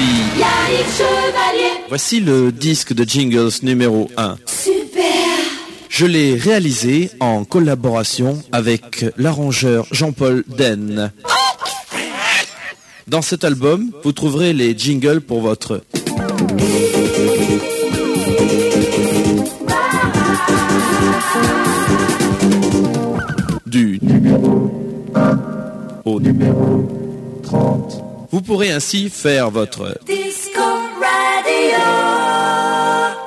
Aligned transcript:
Voici. 0.00 0.40
Yannick 0.40 0.86
Chevalier. 0.96 1.84
Voici 1.88 2.20
le 2.20 2.52
disque 2.52 2.94
de 2.94 3.04
jingles 3.04 3.50
numéro 3.62 4.10
1. 4.16 4.36
Super. 4.46 5.02
Je 5.88 6.06
l'ai 6.06 6.36
réalisé 6.36 7.10
en 7.20 7.44
collaboration 7.44 8.42
avec 8.52 9.04
l'arrangeur 9.18 9.86
Jean-Paul 9.90 10.44
Den. 10.46 11.12
Dans 13.08 13.22
cet 13.22 13.44
album, 13.44 13.90
vous 14.04 14.12
trouverez 14.12 14.52
les 14.52 14.76
jingles 14.78 15.20
pour 15.20 15.42
votre 15.42 15.82
du 23.66 23.98
numéro 24.00 24.70
1 25.14 25.38
au 26.04 26.20
numéro 26.20 26.88
30. 27.42 28.09
Vous 28.30 28.40
pourrez 28.42 28.70
ainsi 28.70 29.10
faire 29.10 29.50
votre 29.50 29.98
Disco 30.06 30.60
Radio. 30.60 31.78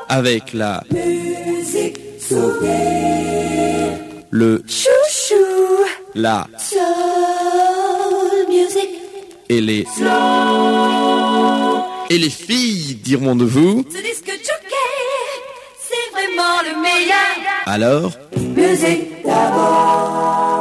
avec 0.10 0.54
la, 0.54 0.84
Musique 0.92 1.98
sourire. 2.20 3.98
le, 4.30 4.64
Chouchou. 4.68 5.86
la 6.16 6.48
Soul 6.58 6.80
music. 8.48 8.90
et 9.50 9.60
les 9.62 9.86
Slow. 9.96 10.10
et 12.10 12.18
les 12.18 12.30
filles 12.30 12.96
diront 12.96 13.36
de 13.36 13.44
vous. 13.46 13.84
Ce 13.92 13.98
disque 14.02 14.28
jockey, 14.28 14.76
c'est 15.82 16.12
vraiment 16.14 16.62
le 16.64 16.82
meilleur. 16.82 17.36
Alors, 17.66 18.12
Musique 18.38 19.24
d'abord. 19.26 20.54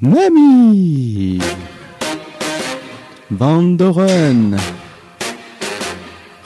Mamie 0.00 1.38
Vandoren 3.30 4.56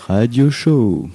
Radio 0.08 0.50
Show 0.50 1.08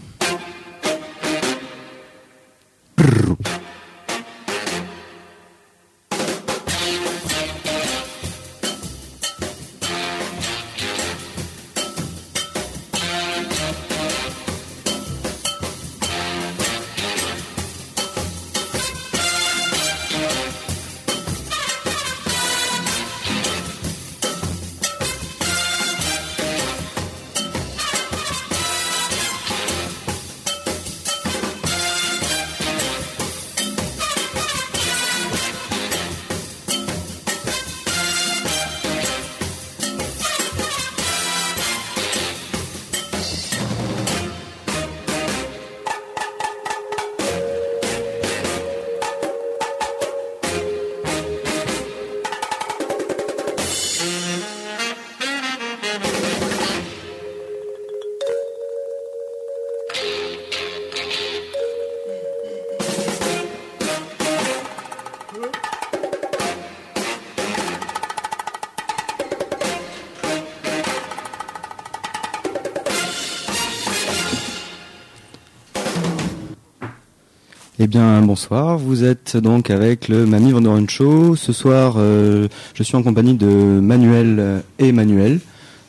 Eh 77.80 77.88
bien, 77.88 78.22
bonsoir. 78.22 78.78
Vous 78.78 79.04
êtes 79.04 79.38
donc 79.38 79.70
avec 79.70 80.08
le 80.08 80.26
Mamie 80.26 80.52
Vandoren 80.52 80.90
Show. 80.90 81.36
Ce 81.36 81.54
soir, 81.54 81.96
euh, 81.98 82.48
je 82.74 82.82
suis 82.84 82.96
en 82.96 83.04
compagnie 83.04 83.36
de 83.36 83.46
Manuel 83.46 84.64
et 84.80 84.92
Manuel. 84.92 85.40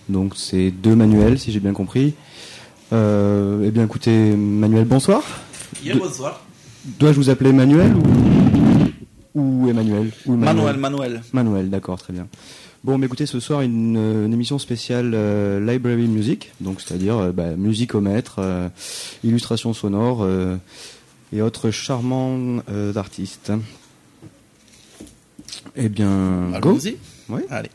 Donc, 0.08 0.34
c'est 0.36 0.70
deux 0.70 0.94
Manuel, 0.94 1.38
si 1.38 1.50
j'ai 1.50 1.60
bien 1.60 1.72
compris. 1.72 2.14
Euh, 2.92 3.62
eh 3.66 3.70
bien, 3.70 3.84
écoutez, 3.84 4.32
Manuel, 4.36 4.84
bonsoir. 4.84 5.22
De- 5.84 5.98
bonsoir. 5.98 6.42
Dois-je 6.98 7.16
vous 7.16 7.30
appeler 7.30 7.52
Manuel 7.52 7.92
ou, 9.34 9.40
ou 9.40 9.68
Emmanuel 9.68 10.10
ou 10.26 10.36
Manuel, 10.36 10.76
Manuel. 10.76 11.22
Manuel, 11.32 11.70
d'accord, 11.70 11.98
très 11.98 12.12
bien. 12.12 12.26
Bon, 12.84 12.96
mais 12.96 13.06
écoutez, 13.06 13.26
ce 13.26 13.40
soir, 13.40 13.62
une, 13.62 13.96
euh, 13.96 14.26
une 14.26 14.32
émission 14.32 14.58
spéciale 14.58 15.12
euh, 15.14 15.58
Library 15.60 16.06
Music, 16.06 16.52
donc 16.60 16.80
c'est-à-dire 16.80 17.18
euh, 17.18 17.32
bah, 17.32 17.56
musicomètre, 17.56 18.36
euh, 18.38 18.68
illustration 19.24 19.74
sonore 19.74 20.20
euh, 20.22 20.56
et 21.32 21.42
autres 21.42 21.70
charmants 21.70 22.62
euh, 22.70 22.94
artistes. 22.94 23.52
Eh 25.76 25.88
bien, 25.88 26.50
go. 26.60 26.70
Allons-y. 26.70 26.96
Oui. 27.28 27.42
Allez. 27.50 27.70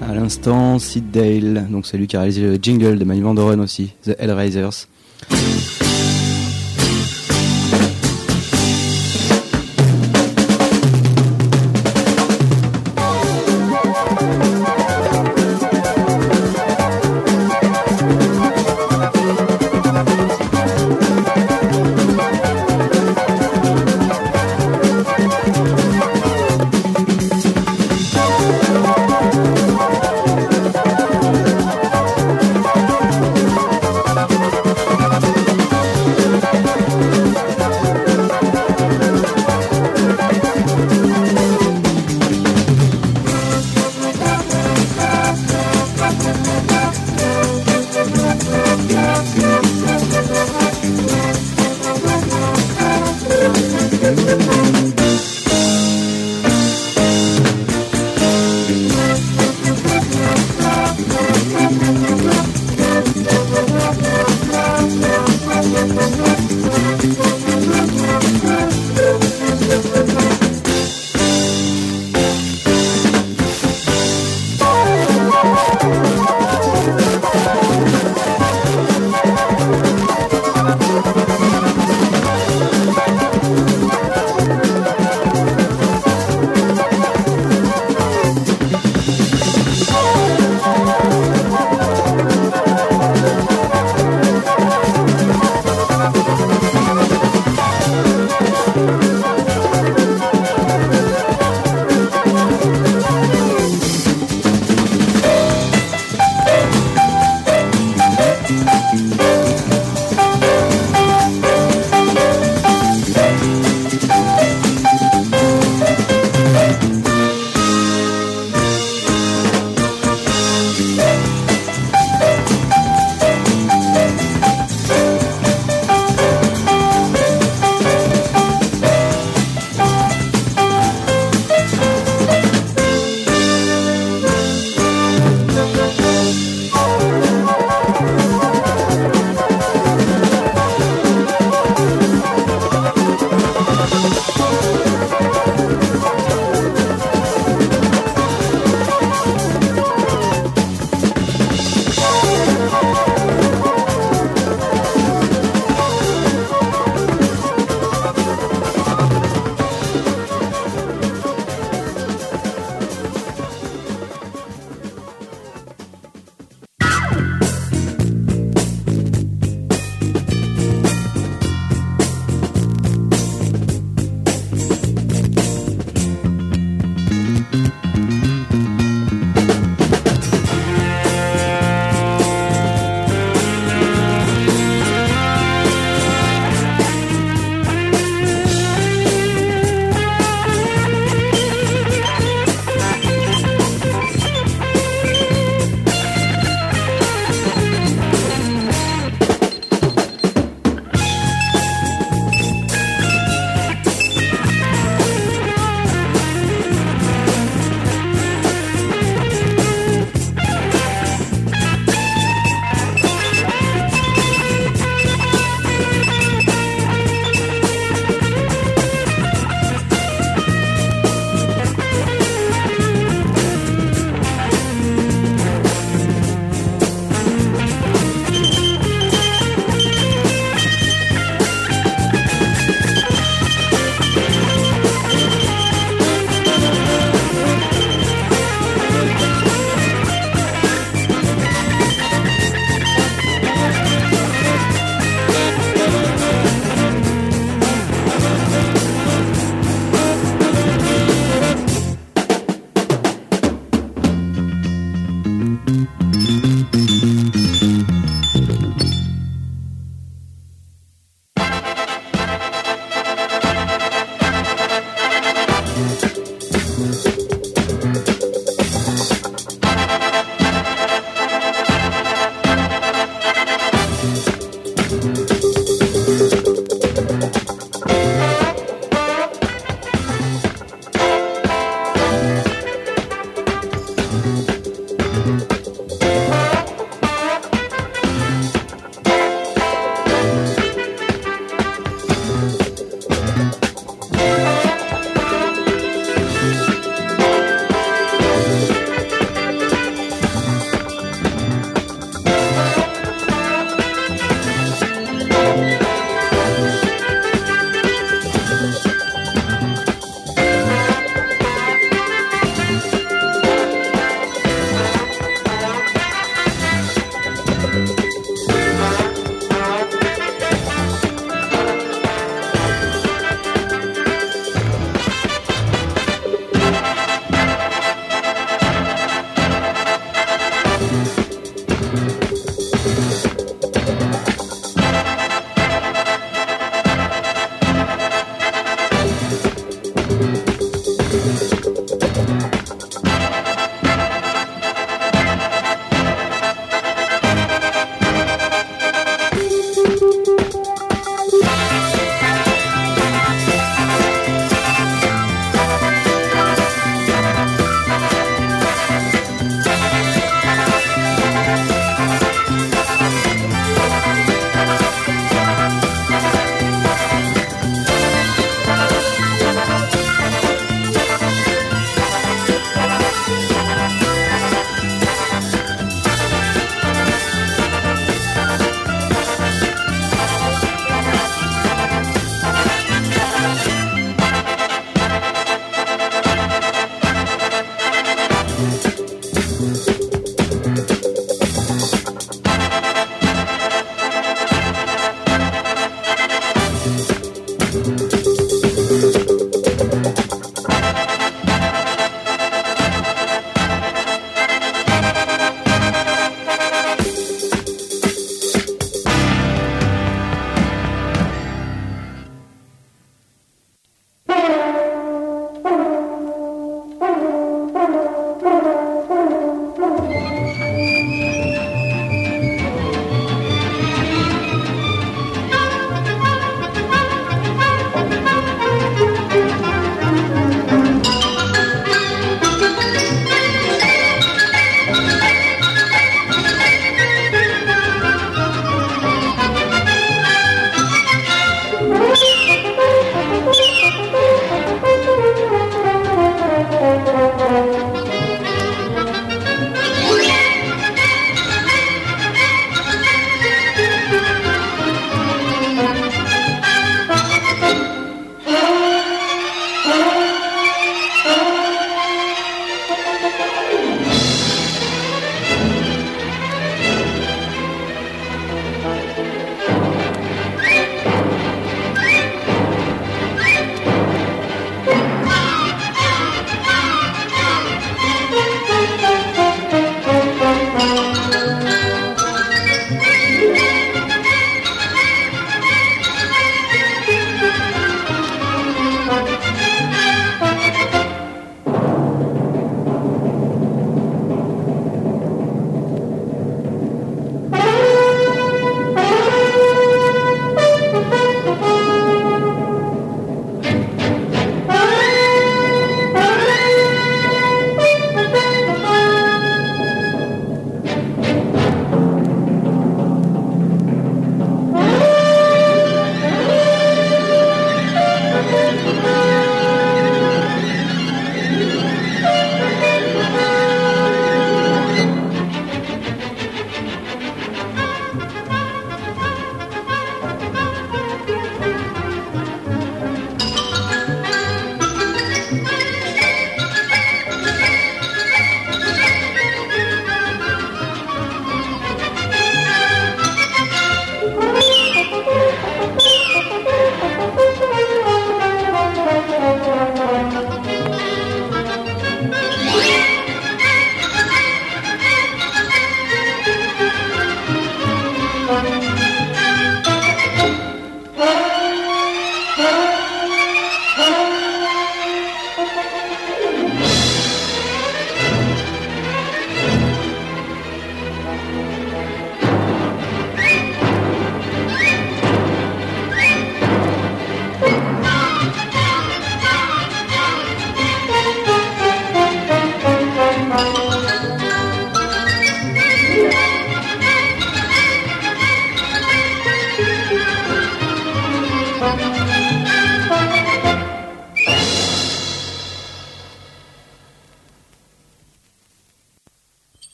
À 0.00 0.14
l'instant, 0.14 0.78
Sid 0.78 1.10
Dale, 1.10 1.66
donc 1.70 1.86
c'est 1.86 1.98
lui 1.98 2.06
qui 2.06 2.16
a 2.16 2.20
réalisé 2.20 2.42
le 2.42 2.54
jingle 2.60 2.98
de 2.98 3.04
Manu 3.04 3.20
Van 3.20 3.36
aussi, 3.58 3.92
The 4.04 4.16
Hellraisers. 4.18 4.86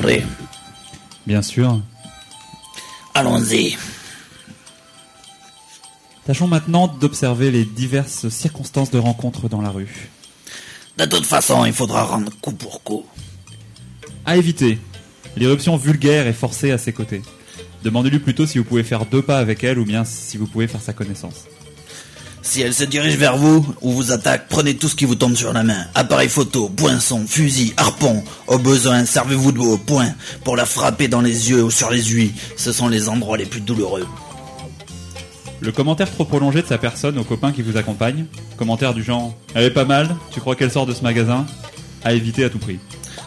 Prêt. 0.00 0.24
Bien 1.26 1.42
sûr. 1.42 1.80
Allons-y. 3.14 3.76
Tâchons 6.26 6.48
maintenant 6.48 6.86
d'observer 6.88 7.50
les 7.50 7.64
diverses 7.64 8.28
circonstances 8.28 8.90
de 8.90 8.98
rencontre 8.98 9.48
dans 9.48 9.60
la 9.60 9.70
rue. 9.70 10.10
De 10.96 11.04
toute 11.04 11.26
façon, 11.26 11.64
il 11.64 11.72
faudra 11.72 12.04
rendre 12.04 12.32
coup 12.40 12.52
pour 12.52 12.82
coup. 12.82 13.04
À 14.24 14.36
éviter. 14.36 14.78
L'irruption 15.36 15.76
vulgaire 15.76 16.26
et 16.26 16.32
forcée 16.32 16.70
à 16.70 16.78
ses 16.78 16.92
côtés. 16.92 17.22
Demandez-lui 17.84 18.18
plutôt 18.18 18.46
si 18.46 18.58
vous 18.58 18.64
pouvez 18.64 18.82
faire 18.82 19.06
deux 19.06 19.22
pas 19.22 19.38
avec 19.38 19.64
elle 19.64 19.78
ou 19.78 19.84
bien 19.84 20.04
si 20.04 20.36
vous 20.36 20.46
pouvez 20.46 20.66
faire 20.66 20.82
sa 20.82 20.92
connaissance. 20.92 21.46
Si 22.42 22.62
elle 22.62 22.74
se 22.74 22.84
dirige 22.84 23.16
vers 23.16 23.36
vous 23.36 23.66
ou 23.82 23.92
vous 23.92 24.12
attaque, 24.12 24.46
prenez 24.48 24.74
tout 24.74 24.88
ce 24.88 24.94
qui 24.94 25.04
vous 25.04 25.14
tombe 25.14 25.36
sur 25.36 25.52
la 25.52 25.62
main. 25.62 25.84
Appareil 25.94 26.28
photo, 26.28 26.68
poinçon, 26.68 27.24
fusil, 27.26 27.74
harpon. 27.76 28.24
Au 28.46 28.58
besoin, 28.58 29.04
servez-vous 29.04 29.52
de 29.52 29.58
vos 29.58 29.76
poings 29.76 30.14
pour 30.42 30.56
la 30.56 30.64
frapper 30.64 31.06
dans 31.06 31.20
les 31.20 31.50
yeux 31.50 31.62
ou 31.62 31.70
sur 31.70 31.90
les 31.90 32.02
huiles. 32.02 32.32
Ce 32.56 32.72
sont 32.72 32.88
les 32.88 33.08
endroits 33.08 33.36
les 33.36 33.46
plus 33.46 33.60
douloureux. 33.60 34.06
Le 35.60 35.72
commentaire 35.72 36.10
trop 36.10 36.24
prolongé 36.24 36.62
de 36.62 36.66
sa 36.66 36.78
personne 36.78 37.18
au 37.18 37.24
copain 37.24 37.52
qui 37.52 37.60
vous 37.60 37.76
accompagne, 37.76 38.24
commentaire 38.56 38.94
du 38.94 39.02
genre 39.02 39.34
Elle 39.54 39.64
est 39.64 39.70
pas 39.70 39.84
mal, 39.84 40.16
tu 40.32 40.40
crois 40.40 40.56
qu'elle 40.56 40.72
sort 40.72 40.86
de 40.86 40.94
ce 40.94 41.02
magasin? 41.02 41.44
À 42.02 42.14
éviter 42.14 42.44
à 42.44 42.48
tout 42.48 42.58
prix. 42.58 42.78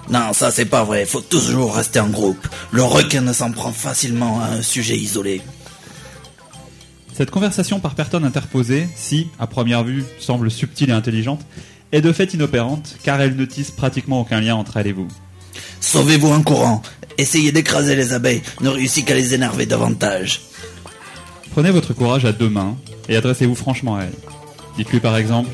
Non, 0.09 0.33
ça 0.33 0.49
c'est 0.49 0.65
pas 0.65 0.83
vrai, 0.83 1.05
faut 1.05 1.21
toujours 1.21 1.75
rester 1.75 1.99
en 1.99 2.09
groupe. 2.09 2.47
Le 2.71 2.83
requin 2.83 3.21
ne 3.21 3.33
s'en 3.33 3.51
prend 3.51 3.71
facilement 3.71 4.41
à 4.41 4.47
un 4.47 4.61
sujet 4.63 4.97
isolé. 4.97 5.43
Cette 7.13 7.29
conversation 7.29 7.79
par 7.79 7.93
personne 7.93 8.25
interposée, 8.25 8.87
si, 8.95 9.27
à 9.39 9.45
première 9.45 9.83
vue, 9.83 10.03
semble 10.19 10.49
subtile 10.49 10.89
et 10.89 10.93
intelligente, 10.93 11.41
est 11.91 12.01
de 12.01 12.11
fait 12.11 12.33
inopérante, 12.33 12.97
car 13.03 13.21
elle 13.21 13.35
ne 13.35 13.45
tisse 13.45 13.69
pratiquement 13.69 14.21
aucun 14.21 14.41
lien 14.41 14.55
entre 14.55 14.77
elle 14.77 14.87
et 14.87 14.93
vous. 14.93 15.07
Sauvez-vous 15.79 16.31
en 16.31 16.41
courant. 16.41 16.81
Essayez 17.19 17.51
d'écraser 17.51 17.95
les 17.95 18.13
abeilles, 18.13 18.41
ne 18.61 18.69
réussit 18.69 19.05
qu'à 19.05 19.13
les 19.13 19.35
énerver 19.35 19.67
davantage. 19.67 20.41
Prenez 21.51 21.69
votre 21.69 21.93
courage 21.93 22.25
à 22.25 22.31
deux 22.31 22.49
mains 22.49 22.75
et 23.07 23.15
adressez-vous 23.15 23.53
franchement 23.53 23.97
à 23.97 24.05
elle. 24.05 24.13
Dites-lui 24.75 24.99
par 24.99 25.15
exemple 25.15 25.51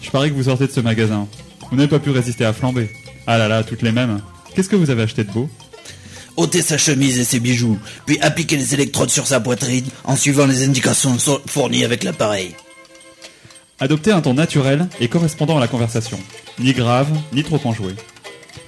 Je 0.00 0.10
parie 0.10 0.30
que 0.30 0.34
vous 0.34 0.44
sortez 0.44 0.66
de 0.66 0.72
ce 0.72 0.80
magasin. 0.80 1.28
Vous 1.70 1.76
n'avez 1.76 1.88
pas 1.88 1.98
pu 1.98 2.10
résister 2.10 2.46
à 2.46 2.54
flamber. 2.54 2.88
Ah 3.26 3.36
là 3.36 3.48
là, 3.48 3.62
toutes 3.62 3.82
les 3.82 3.92
mêmes. 3.92 4.22
Qu'est-ce 4.54 4.70
que 4.70 4.76
vous 4.76 4.88
avez 4.88 5.02
acheté 5.02 5.24
de 5.24 5.30
beau? 5.30 5.50
Ôter 6.36 6.62
sa 6.62 6.78
chemise 6.78 7.18
et 7.18 7.24
ses 7.24 7.40
bijoux, 7.40 7.78
puis 8.06 8.18
appliquer 8.20 8.56
les 8.56 8.74
électrodes 8.74 9.10
sur 9.10 9.26
sa 9.26 9.40
poitrine 9.40 9.86
en 10.04 10.16
suivant 10.16 10.46
les 10.46 10.64
indications 10.64 11.16
fournies 11.46 11.84
avec 11.84 12.04
l'appareil. 12.04 12.54
Adoptez 13.80 14.12
un 14.12 14.20
ton 14.20 14.34
naturel 14.34 14.88
et 15.00 15.08
correspondant 15.08 15.56
à 15.56 15.60
la 15.60 15.68
conversation. 15.68 16.18
Ni 16.58 16.72
grave, 16.72 17.08
ni 17.32 17.42
trop 17.42 17.60
enjoué. 17.64 17.94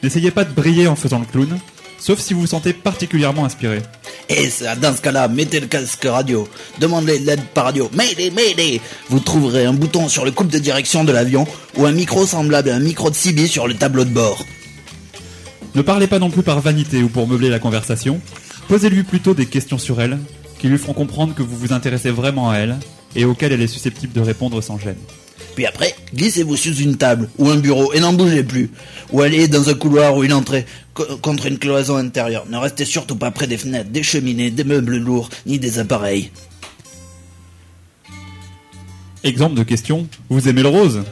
N'essayez 0.03 0.31
pas 0.31 0.45
de 0.45 0.53
briller 0.53 0.89
en 0.89 0.97
faisant 0.97 1.21
le 1.21 1.25
clown, 1.27 1.59
sauf 1.99 2.21
si 2.21 2.35
vous 2.35 2.41
vous 2.41 2.47
sentez 2.49 2.73
particulièrement 2.73 3.45
inspiré. 3.45 3.81
Et 4.29 4.51
ça, 4.51 4.75
dans 4.75 4.95
ce 4.95 5.01
cas-là, 5.01 5.29
mettez 5.29 5.61
le 5.61 5.69
casque 5.69 6.05
radio, 6.05 6.49
demandez 6.81 7.19
l'aide 7.21 7.45
par 7.55 7.67
radio, 7.67 7.89
Mayday, 7.93 8.31
Mayday 8.31 8.81
Vous 9.09 9.21
trouverez 9.21 9.65
un 9.65 9.73
bouton 9.73 10.09
sur 10.09 10.25
le 10.25 10.33
coupe 10.33 10.49
de 10.49 10.59
direction 10.59 11.05
de 11.05 11.13
l'avion 11.13 11.47
ou 11.77 11.87
un 11.87 11.93
micro 11.93 12.27
semblable 12.27 12.71
à 12.71 12.75
un 12.75 12.81
micro 12.81 13.09
de 13.11 13.15
CB 13.15 13.47
sur 13.47 13.69
le 13.69 13.75
tableau 13.75 14.05
de 14.05 14.11
bord. 14.11 14.45
Ne 15.77 15.83
parlez 15.83 16.07
pas 16.07 16.19
non 16.19 16.31
plus 16.31 16.43
par 16.43 16.61
vanité 16.61 17.03
ou 17.03 17.09
pour 17.09 17.29
meubler 17.29 17.51
la 17.51 17.59
conversation. 17.59 18.21
Posez-lui 18.67 19.03
plutôt 19.03 19.35
des 19.35 19.47
questions 19.47 19.79
sur 19.79 20.01
elle, 20.01 20.19
qui 20.59 20.69
lui 20.69 20.79
feront 20.79 20.95
comprendre 20.95 21.35
que 21.35 21.43
vous 21.43 21.57
vous 21.57 21.73
intéressez 21.73 22.11
vraiment 22.11 22.51
à 22.51 22.57
elle 22.57 22.77
et 23.15 23.25
auxquelles 23.25 23.53
elle 23.53 23.61
est 23.61 23.67
susceptible 23.67 24.13
de 24.13 24.21
répondre 24.21 24.61
sans 24.63 24.79
gêne. 24.79 24.97
Puis 25.55 25.67
après, 25.67 25.95
glissez-vous 26.15 26.57
sous 26.57 26.75
une 26.77 26.97
table 26.97 27.29
ou 27.39 27.49
un 27.51 27.57
bureau 27.57 27.93
et 27.93 28.01
n'en 28.01 28.13
bougez 28.13 28.43
plus. 28.43 28.71
Ou 29.13 29.21
allez 29.21 29.49
dans 29.49 29.69
un 29.69 29.75
couloir 29.75 30.17
ou 30.17 30.25
une 30.25 30.33
entrée 30.33 30.67
co- 30.95 31.05
contre 31.23 31.47
une 31.47 31.59
cloison 31.59 31.97
intérieure. 31.97 32.47
Ne 32.51 32.57
restez 32.59 32.85
surtout 32.85 33.17
pas 33.17 33.31
près 33.31 33.47
des 33.47 33.57
fenêtres, 33.57 33.91
des 33.91 34.03
cheminées, 34.03 34.51
des 34.51 34.65
meubles 34.65 34.97
lourds, 34.97 35.29
ni 35.47 35.59
des 35.59 35.79
appareils. 35.79 36.31
Exemple 39.25 39.55
de 39.55 39.63
question, 39.63 40.07
vous 40.29 40.49
aimez 40.49 40.63
le 40.63 40.69
rose? 40.69 41.03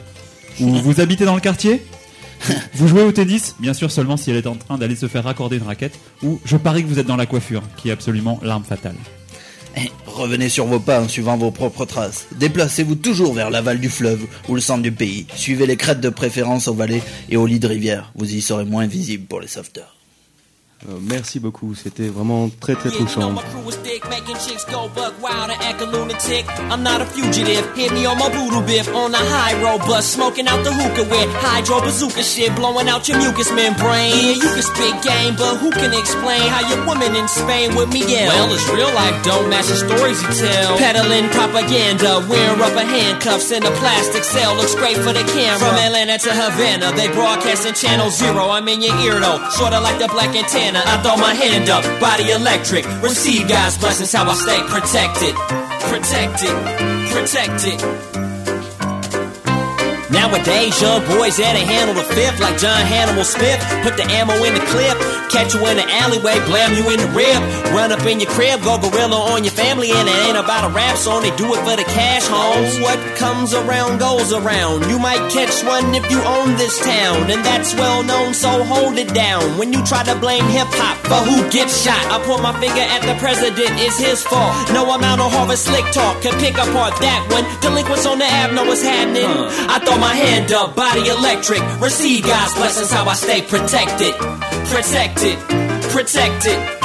Ou 0.59 0.75
vous 0.75 1.01
habitez 1.01 1.25
dans 1.25 1.35
le 1.35 1.41
quartier? 1.41 1.81
Vous 2.73 2.87
jouez 2.87 3.03
au 3.03 3.11
tennis 3.11 3.55
Bien 3.59 3.73
sûr 3.73 3.91
seulement 3.91 4.17
si 4.17 4.31
elle 4.31 4.37
est 4.37 4.47
en 4.47 4.55
train 4.55 4.77
d'aller 4.77 4.95
se 4.95 5.07
faire 5.07 5.23
raccorder 5.23 5.57
une 5.57 5.63
raquette. 5.63 5.99
Ou 6.23 6.39
je 6.45 6.57
parie 6.57 6.83
que 6.83 6.87
vous 6.87 6.99
êtes 6.99 7.07
dans 7.07 7.15
la 7.15 7.25
coiffure, 7.25 7.63
qui 7.77 7.89
est 7.89 7.91
absolument 7.91 8.39
l'arme 8.43 8.63
fatale. 8.63 8.95
Eh, 9.77 9.91
Revenez 10.05 10.47
sur 10.47 10.65
vos 10.65 10.79
pas 10.79 11.01
en 11.01 11.09
suivant 11.09 11.35
vos 11.35 11.51
propres 11.51 11.85
traces. 11.85 12.27
Déplacez-vous 12.37 12.95
toujours 12.95 13.33
vers 13.33 13.49
l'aval 13.49 13.79
du 13.79 13.89
fleuve 13.89 14.25
ou 14.47 14.55
le 14.55 14.61
centre 14.61 14.81
du 14.81 14.91
pays. 14.91 15.27
Suivez 15.35 15.65
les 15.65 15.75
crêtes 15.75 15.99
de 15.99 16.09
préférence 16.09 16.67
aux 16.69 16.73
vallées 16.73 17.03
et 17.29 17.35
aux 17.35 17.45
lits 17.45 17.59
de 17.59 17.67
rivière. 17.67 18.11
Vous 18.15 18.33
y 18.33 18.41
serez 18.41 18.63
moins 18.63 18.87
visible 18.87 19.25
pour 19.25 19.41
les 19.41 19.47
sauveteurs. 19.47 19.95
Euh, 20.87 20.99
merci 21.01 21.39
beaucoup, 21.39 21.73
c'était 21.73 22.09
vraiment 22.09 22.49
très 22.59 22.75
très 22.75 22.91
touchant. 22.91 23.33
a 23.33 23.33
a 23.33 23.39
me 27.91 28.05
on 28.93 29.09
the 29.11 29.17
high 29.17 29.55
road 29.63 29.81
bus, 29.87 30.05
smoking 30.05 30.47
out 30.47 30.63
the 30.63 30.71
hookah 30.71 31.09
with 31.09 31.29
hydro 31.41 31.81
bazooka 31.81 32.21
shit, 32.21 32.53
blowing 32.55 32.87
out 32.87 33.07
your 33.07 33.17
mucous 33.17 33.51
membrane. 33.51 34.13
Yeah, 34.13 34.37
you 34.37 34.49
can 34.53 34.61
spit 34.61 34.95
game, 35.01 35.33
but 35.37 35.57
who 35.57 35.71
can 35.71 35.93
explain 35.93 36.41
how 36.49 36.61
your 36.69 36.85
woman 36.85 37.15
in 37.15 37.27
Spain 37.27 37.73
with 37.75 37.89
me 37.91 38.05
yell? 38.05 38.29
Well, 38.29 38.53
it's 38.53 38.67
real 38.69 38.93
life, 38.93 39.23
don't 39.23 39.49
match 39.49 39.67
the 39.67 39.77
stories 39.77 40.21
you 40.21 40.29
tell. 40.37 40.77
Peddling 40.77 41.29
propaganda, 41.29 42.25
wearing 42.29 42.59
rubber 42.59 42.85
handcuffs 42.85 43.51
in 43.51 43.63
a 43.65 43.71
plastic 43.81 44.23
cell, 44.23 44.55
looks 44.55 44.75
great 44.75 44.97
for 44.97 45.13
the 45.13 45.25
camera. 45.33 45.57
From 45.57 45.77
Atlanta 45.81 46.17
to 46.19 46.31
Havana, 46.33 46.91
they 46.93 47.07
broadcasting 47.09 47.73
channel 47.73 48.09
zero. 48.11 48.49
I'm 48.49 48.67
in 48.67 48.81
your 48.81 48.95
ear 49.01 49.19
though, 49.19 49.41
sorta 49.49 49.79
like 49.79 49.97
the 49.97 50.09
black 50.09 50.35
antenna. 50.35 50.74
I 50.77 51.01
throw 51.01 51.15
my 51.17 51.33
hand 51.33 51.69
up, 51.69 51.83
body 51.99 52.31
electric. 52.31 52.85
Receive 53.01 53.47
God's 53.47 53.77
blessings, 53.77 54.11
how 54.11 54.29
I 54.29 54.33
stay 54.33 54.61
protected, 54.67 55.35
protected, 55.89 56.55
protected. 57.11 58.34
Nowadays, 60.15 60.79
young 60.81 61.03
boys 61.05 61.35
had 61.35 61.59
to 61.59 61.63
handle 61.67 61.95
the 61.95 62.07
fifth 62.15 62.39
like 62.39 62.57
John 62.57 62.79
Hannibal 62.87 63.27
Smith. 63.27 63.59
Put 63.83 63.99
the 63.99 64.07
ammo 64.15 64.33
in 64.47 64.55
the 64.55 64.63
clip, 64.71 64.95
catch 65.27 65.53
you 65.53 65.61
in 65.67 65.75
the 65.75 65.85
alleyway, 66.01 66.39
blam 66.47 66.71
you 66.73 66.87
in 66.89 66.99
the 67.03 67.11
rib. 67.11 67.39
Run 67.75 67.91
up 67.91 68.01
in 68.07 68.23
your 68.23 68.31
crib, 68.31 68.63
go 68.63 68.79
gorilla 68.79 69.35
on 69.35 69.43
your 69.43 69.51
family, 69.51 69.91
and 69.91 70.07
it 70.07 70.17
ain't 70.25 70.39
about 70.39 70.63
a 70.63 70.71
rap 70.73 70.95
song. 70.95 71.21
They 71.21 71.35
do 71.35 71.51
it 71.51 71.59
for 71.67 71.75
the 71.75 71.83
cash 71.83 72.23
homes. 72.25 72.79
What 72.79 72.97
comes 73.19 73.53
around 73.53 73.99
goes 73.99 74.31
around. 74.31 74.87
You 74.89 74.97
might 74.99 75.19
catch 75.35 75.51
one 75.67 75.93
if 75.93 76.07
you 76.09 76.23
own 76.23 76.55
this 76.55 76.79
town, 76.79 77.29
and 77.29 77.43
that's 77.43 77.75
well 77.75 78.03
known, 78.03 78.33
so 78.33 78.63
hold 78.63 78.97
it 78.97 79.13
down. 79.13 79.57
When 79.59 79.73
you 79.73 79.83
try 79.83 80.03
to 80.03 80.15
blame 80.15 80.47
hip 80.47 80.71
hop 80.79 80.95
for 81.03 81.19
who 81.27 81.43
gets 81.51 81.83
shot, 81.83 81.99
I 82.07 82.23
point 82.23 82.41
my 82.41 82.55
finger 82.63 82.79
at 82.79 83.03
the 83.03 83.19
president, 83.19 83.75
it's 83.83 83.99
his 83.99 84.23
fault. 84.23 84.55
No 84.71 84.87
amount 84.95 85.19
of 85.19 85.31
Harvard 85.31 85.59
slick 85.59 85.85
talk 85.91 86.21
can 86.23 86.31
pick 86.39 86.55
apart 86.55 86.95
that 87.03 87.27
one. 87.35 87.43
Delinquents 87.59 88.05
on 88.07 88.19
the 88.19 88.25
app 88.25 88.53
know 88.53 88.63
what's 88.63 88.81
happening. 88.81 89.27
I 89.67 89.79
throw 89.83 89.97
my 90.05 90.13
hand 90.13 90.51
up, 90.51 90.75
body 90.75 91.07
electric. 91.07 91.61
Receive 91.81 92.23
God's 92.23 92.53
blessings, 92.53 92.91
how 92.91 93.05
I 93.05 93.15
stay 93.15 93.41
protected. 93.41 94.13
Protected, 94.69 95.37
protected. 95.89 96.84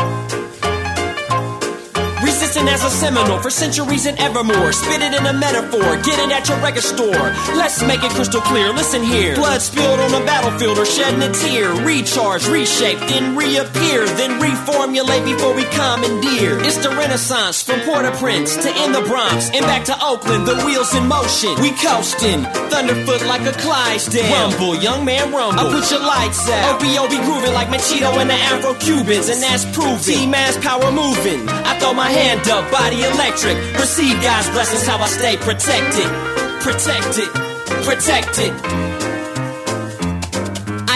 Resistant 2.22 2.68
as 2.68 2.84
a 2.84 2.90
seminal 2.90 3.38
for 3.40 3.50
centuries 3.50 4.06
and 4.06 4.18
evermore. 4.18 4.72
Spit 4.72 5.00
it 5.00 5.14
in 5.14 5.26
a 5.26 5.32
metaphor, 5.32 5.96
get 6.04 6.18
it 6.20 6.30
at 6.30 6.48
your 6.48 6.58
record 6.58 6.82
store. 6.82 7.32
Let's 7.56 7.82
make 7.82 8.02
it 8.02 8.10
crystal 8.12 8.40
clear, 8.42 8.72
listen 8.72 9.02
here. 9.02 9.34
Blood 9.34 9.62
spilled 9.62 10.00
on 10.00 10.12
the 10.12 10.20
battlefield 10.26 10.78
or 10.78 10.84
shedding 10.84 11.22
a 11.22 11.32
tear. 11.32 11.72
Recharge, 11.84 12.46
reshape, 12.46 12.98
then 13.08 13.36
reappear, 13.36 14.06
then 14.20 14.40
reformulate 14.40 15.24
before 15.24 15.54
we 15.54 15.64
commandeer. 15.72 16.60
It's 16.60 16.76
the 16.78 16.90
renaissance 16.90 17.62
from 17.62 17.80
Port-au-Prince 17.80 18.56
to 18.64 18.68
in 18.84 18.92
the 18.92 19.02
Bronx 19.02 19.50
and 19.54 19.64
back 19.64 19.84
to 19.86 19.96
Oakland, 20.04 20.46
the 20.46 20.60
wheels 20.64 20.94
in 20.94 21.06
motion. 21.06 21.56
We 21.60 21.70
coasting, 21.72 22.44
thunderfoot 22.68 23.26
like 23.26 23.42
a 23.48 23.52
Clydesdale. 23.52 24.50
Rumble, 24.50 24.76
young 24.76 25.04
man 25.04 25.32
rumble. 25.32 25.60
I 25.60 25.72
put 25.72 25.90
your 25.90 26.00
lights 26.00 26.48
out. 26.48 26.82
OBO 26.82 27.08
be 27.08 27.16
grooving 27.24 27.54
like 27.54 27.68
Machito 27.68 28.12
and 28.20 28.28
the 28.28 28.34
Afro-Cubans, 28.34 29.28
and 29.28 29.40
that's 29.42 29.64
proven. 29.72 29.98
T-Mass 30.00 30.56
power 30.58 30.90
moving. 30.92 31.48
I 31.48 31.78
throw 31.78 31.94
my 31.94 32.09
hand 32.10 32.48
up, 32.48 32.70
body 32.70 33.02
electric. 33.02 33.56
Receive 33.78 34.20
God's 34.22 34.50
blessings, 34.50 34.86
how 34.86 34.98
I 34.98 35.08
stay 35.08 35.36
protected. 35.36 36.08
Protected, 36.60 37.30
protected. 37.86 38.99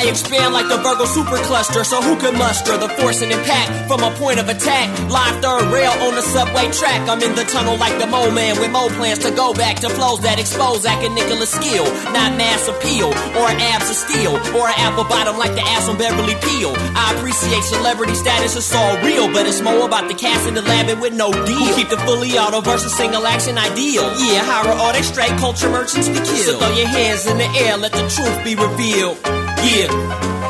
I 0.04 0.08
expand 0.12 0.52
like 0.52 0.68
the 0.68 0.76
Virgo 0.84 1.08
supercluster, 1.08 1.80
so 1.80 1.96
who 2.02 2.20
can 2.20 2.36
muster 2.36 2.76
the 2.76 2.92
force 3.00 3.22
and 3.22 3.32
impact 3.32 3.88
from 3.88 4.04
a 4.04 4.12
point 4.20 4.38
of 4.38 4.50
attack? 4.52 4.92
Live 5.08 5.40
third 5.40 5.72
rail 5.72 5.96
on 6.04 6.12
the 6.12 6.20
subway 6.20 6.68
track. 6.76 7.08
I'm 7.08 7.22
in 7.24 7.32
the 7.34 7.44
tunnel 7.48 7.78
like 7.78 7.96
the 7.98 8.06
Mo 8.06 8.28
Man 8.28 8.60
with 8.60 8.70
Mo 8.70 8.92
plans 9.00 9.20
to 9.24 9.30
go 9.32 9.54
back 9.54 9.80
to 9.80 9.88
flows 9.88 10.20
that 10.20 10.38
expose 10.38 10.84
Ack 10.84 11.00
and 11.02 11.14
Nicholas 11.14 11.48
skill, 11.48 11.88
not 12.12 12.36
mass 12.36 12.68
appeal 12.68 13.16
or 13.40 13.48
abs 13.48 13.88
of 13.88 13.96
steel 13.96 14.36
or 14.52 14.68
an 14.68 14.76
apple 14.76 15.08
bottom 15.08 15.40
like 15.40 15.56
the 15.56 15.64
ass 15.64 15.88
on 15.88 15.96
Beverly 15.96 16.36
Peel. 16.36 16.76
I 16.76 17.16
appreciate 17.16 17.64
celebrity 17.64 18.12
status, 18.12 18.60
it's 18.60 18.74
all 18.76 19.00
real, 19.00 19.32
but 19.32 19.48
it's 19.48 19.64
more 19.64 19.88
about 19.88 20.08
the 20.12 20.14
cast 20.14 20.46
in 20.46 20.52
the 20.52 20.62
lab 20.68 20.92
and 20.92 21.00
with 21.00 21.14
no 21.16 21.32
deal. 21.32 21.72
Keep 21.80 21.88
the 21.88 22.00
fully 22.04 22.36
auto 22.36 22.60
versus 22.60 22.92
single 22.92 23.24
action 23.24 23.56
ideal. 23.56 24.04
Yeah, 24.20 24.44
hire 24.44 24.68
all 24.68 24.92
they 24.92 25.00
straight 25.00 25.32
culture 25.40 25.70
merchants 25.72 26.12
we 26.12 26.20
kill. 26.20 26.44
So 26.44 26.58
throw 26.60 26.76
your 26.76 26.92
hands 26.92 27.24
in 27.24 27.38
the 27.40 27.48
air, 27.64 27.78
let 27.78 27.92
the 27.92 28.04
truth 28.12 28.44
be 28.44 28.52
revealed. 28.52 29.43
Yeah, 29.64 29.88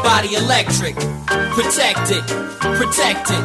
body 0.02 0.34
electric. 0.34 0.96
Protect 0.96 2.10
it, 2.10 2.26
protect 2.58 3.30
it. 3.30 3.44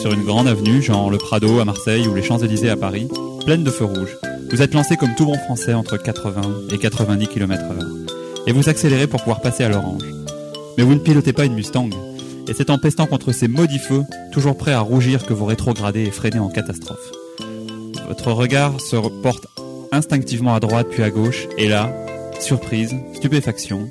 Sur 0.00 0.12
une 0.14 0.24
grande 0.24 0.48
avenue, 0.48 0.80
genre 0.80 1.10
le 1.10 1.18
Prado 1.18 1.60
à 1.60 1.66
Marseille 1.66 2.08
ou 2.08 2.14
les 2.14 2.22
Champs-Élysées 2.22 2.70
à 2.70 2.76
Paris, 2.76 3.06
pleine 3.44 3.64
de 3.64 3.70
feux 3.70 3.84
rouges. 3.84 4.16
Vous 4.50 4.62
êtes 4.62 4.72
lancé 4.72 4.96
comme 4.96 5.14
tout 5.14 5.26
bon 5.26 5.36
français 5.36 5.74
entre 5.74 5.98
80 5.98 6.40
et 6.72 6.78
90 6.78 7.28
km 7.28 7.62
heure. 7.64 7.86
Et 8.46 8.52
vous 8.52 8.70
accélérez 8.70 9.06
pour 9.06 9.20
pouvoir 9.20 9.42
passer 9.42 9.62
à 9.62 9.68
l'orange. 9.68 10.04
Mais 10.78 10.84
vous 10.84 10.94
ne 10.94 11.00
pilotez 11.00 11.34
pas 11.34 11.44
une 11.44 11.52
Mustang. 11.52 11.90
Et 12.48 12.54
c'est 12.54 12.70
en 12.70 12.78
pestant 12.78 13.04
contre 13.04 13.32
ces 13.32 13.46
maudits 13.46 13.78
feux, 13.78 14.04
toujours 14.32 14.56
prêts 14.56 14.72
à 14.72 14.80
rougir 14.80 15.26
que 15.26 15.34
vous 15.34 15.44
rétrogradez 15.44 16.04
et 16.04 16.10
freinez 16.10 16.38
en 16.38 16.48
catastrophe. 16.48 17.12
Votre 18.08 18.32
regard 18.32 18.80
se 18.80 18.96
porte 19.22 19.48
instinctivement 19.92 20.54
à 20.54 20.60
droite 20.60 20.86
puis 20.90 21.02
à 21.02 21.10
gauche, 21.10 21.46
et 21.58 21.68
là, 21.68 21.92
surprise, 22.40 22.96
stupéfaction, 23.12 23.90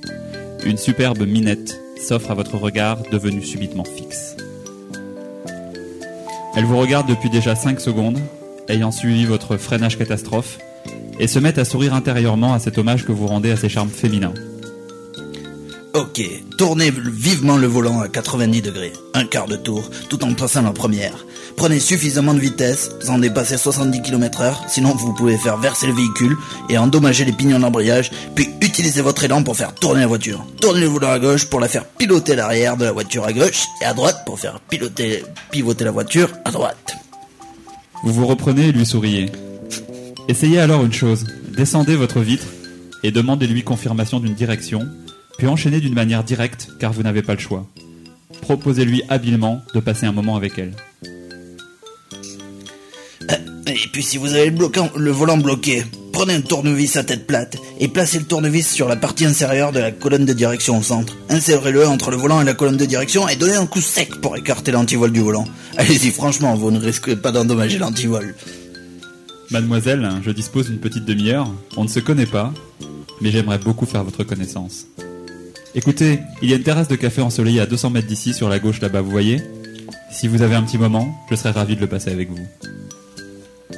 une 0.66 0.78
superbe 0.78 1.22
minette 1.28 1.80
s'offre 2.02 2.32
à 2.32 2.34
votre 2.34 2.58
regard 2.58 2.98
devenu 3.12 3.44
subitement 3.44 3.86
fixe. 3.86 4.29
Elle 6.60 6.66
vous 6.66 6.78
regarde 6.78 7.08
depuis 7.08 7.30
déjà 7.30 7.56
5 7.56 7.80
secondes, 7.80 8.20
ayant 8.68 8.92
suivi 8.92 9.24
votre 9.24 9.56
freinage 9.56 9.98
catastrophe, 9.98 10.58
et 11.18 11.26
se 11.26 11.40
met 11.40 11.58
à 11.58 11.64
sourire 11.64 11.94
intérieurement 11.94 12.52
à 12.52 12.60
cet 12.60 12.78
hommage 12.78 13.06
que 13.06 13.14
vous 13.14 13.28
rendez 13.28 13.52
à 13.52 13.56
ses 13.56 13.70
charmes 13.70 13.88
féminins. 13.88 14.34
Ok, 15.96 16.22
tournez 16.56 16.92
vivement 16.92 17.58
le 17.58 17.66
volant 17.66 18.00
à 18.00 18.08
90 18.08 18.62
degrés, 18.62 18.94
un 19.16 19.26
quart 19.26 19.48
de 19.48 19.56
tour, 19.56 19.90
tout 20.08 20.24
en 20.24 20.36
passant 20.36 20.62
la 20.62 20.72
première. 20.72 21.26
Prenez 21.58 21.80
suffisamment 21.80 22.36
de 22.36 22.40
vitesse, 22.40 22.92
sans 23.02 23.18
dépasser 23.18 23.58
70 23.58 24.04
km 24.04 24.42
heure, 24.42 24.64
sinon 24.68 24.94
vous 24.94 25.14
pouvez 25.14 25.36
faire 25.38 25.58
verser 25.58 25.88
le 25.88 25.94
véhicule 25.94 26.38
et 26.70 26.78
endommager 26.78 27.26
les 27.26 27.32
pignons 27.32 27.60
d'embrayage, 27.60 28.12
puis 28.36 28.50
utilisez 28.62 29.02
votre 29.02 29.24
élan 29.24 29.42
pour 29.42 29.58
faire 29.58 29.74
tourner 29.74 30.02
la 30.02 30.08
voiture. 30.08 30.46
Tournez 30.62 30.82
le 30.82 30.88
volant 30.88 31.10
à 31.10 31.18
gauche 31.18 31.46
pour 31.46 31.60
la 31.60 31.68
faire 31.68 31.86
piloter 31.86 32.36
l'arrière 32.36 32.78
de 32.78 32.86
la 32.86 32.92
voiture 32.92 33.26
à 33.26 33.34
gauche, 33.34 33.66
et 33.82 33.86
à 33.86 33.96
droite 33.96 34.22
pour 34.28 34.40
faire 34.40 34.60
piloter, 34.60 35.24
pivoter 35.50 35.86
la 35.86 35.92
voiture 35.92 36.30
à 36.46 36.52
droite. 36.52 36.94
Vous 38.04 38.14
vous 38.14 38.28
reprenez 38.28 38.68
et 38.68 38.72
lui 38.72 38.86
souriez. 38.86 39.32
Essayez 40.28 40.60
alors 40.60 40.86
une 40.86 40.94
chose, 40.94 41.26
descendez 41.58 41.96
votre 41.96 42.20
vitre 42.20 42.46
et 43.02 43.12
demandez-lui 43.12 43.64
confirmation 43.64 44.20
d'une 44.20 44.36
direction, 44.36 44.88
puis 45.40 45.48
enchaînez 45.48 45.80
d'une 45.80 45.94
manière 45.96 46.24
directe 46.24 46.68
car 46.80 46.92
vous 46.92 47.02
n'avez 47.02 47.22
pas 47.24 47.34
le 47.34 47.40
choix. 47.40 47.66
Proposez-lui 48.42 49.04
habilement 49.10 49.62
de 49.74 49.80
passer 49.80 50.06
un 50.06 50.12
moment 50.12 50.36
avec 50.36 50.60
elle. 50.60 50.74
Et 53.68 53.88
puis 53.94 54.04
si 54.04 54.18
vous 54.18 54.34
avez 54.34 54.50
le, 54.50 54.56
bloquant- 54.58 54.92
le 54.98 55.12
volant 55.12 55.38
bloqué, 55.38 55.86
prenez 56.12 56.34
un 56.34 56.42
tournevis 56.42 56.98
à 56.98 57.04
tête 57.06 57.26
plate 57.26 57.56
et 57.80 57.88
placez 57.88 58.20
le 58.20 58.26
tournevis 58.26 58.68
sur 58.70 58.90
la 58.90 58.98
partie 58.98 59.26
inférieure 59.26 59.72
de 59.72 59.80
la 59.80 59.92
colonne 59.92 60.26
de 60.26 60.34
direction 60.34 60.80
au 60.80 60.82
centre. 60.84 61.16
Insérez-le 61.30 61.88
entre 61.88 62.12
le 62.12 62.18
volant 62.18 62.42
et 62.42 62.46
la 62.46 62.54
colonne 62.54 62.78
de 62.78 62.86
direction 62.86 63.30
et 63.30 63.38
donnez 63.38 63.56
un 63.56 63.66
coup 63.68 63.80
sec 63.82 64.20
pour 64.20 64.36
écarter 64.36 64.72
l'antivol 64.74 65.12
du 65.14 65.22
volant. 65.22 65.46
Allez-y 65.78 66.12
franchement, 66.12 66.56
vous 66.56 66.72
ne 66.72 66.80
risquez 66.80 67.16
pas 67.16 67.32
d'endommager 67.32 67.78
l'antivol. 67.78 68.36
Mademoiselle, 69.52 70.10
je 70.22 70.32
dispose 70.32 70.68
d'une 70.70 70.80
petite 70.80 71.06
demi-heure. 71.06 71.50
On 71.78 71.84
ne 71.86 71.90
se 71.90 72.00
connaît 72.02 72.26
pas, 72.26 72.54
mais 73.22 73.32
j'aimerais 73.32 73.60
beaucoup 73.60 73.86
faire 73.86 74.04
votre 74.04 74.24
connaissance. 74.26 74.88
Écoutez, 75.76 76.20
il 76.42 76.50
y 76.50 76.54
a 76.54 76.56
une 76.56 76.64
terrasse 76.64 76.88
de 76.88 76.96
café 76.96 77.22
ensoleillée 77.22 77.62
à 77.62 77.68
200 77.68 77.92
mètres 77.92 78.08
d'ici 78.08 78.34
sur 78.34 78.50
la 78.50 78.60
gauche 78.60 78.82
là-bas, 78.82 79.02
vous 79.02 79.12
voyez 79.12 79.44
Si 80.12 80.28
vous 80.28 80.42
avez 80.42 80.56
un 80.56 80.64
petit 80.64 80.80
moment, 80.80 81.16
je 81.30 81.36
serais 81.36 81.52
ravi 81.52 81.76
de 81.76 81.82
le 81.82 81.88
passer 81.88 82.12
avec 82.12 82.30
vous. 82.30 82.48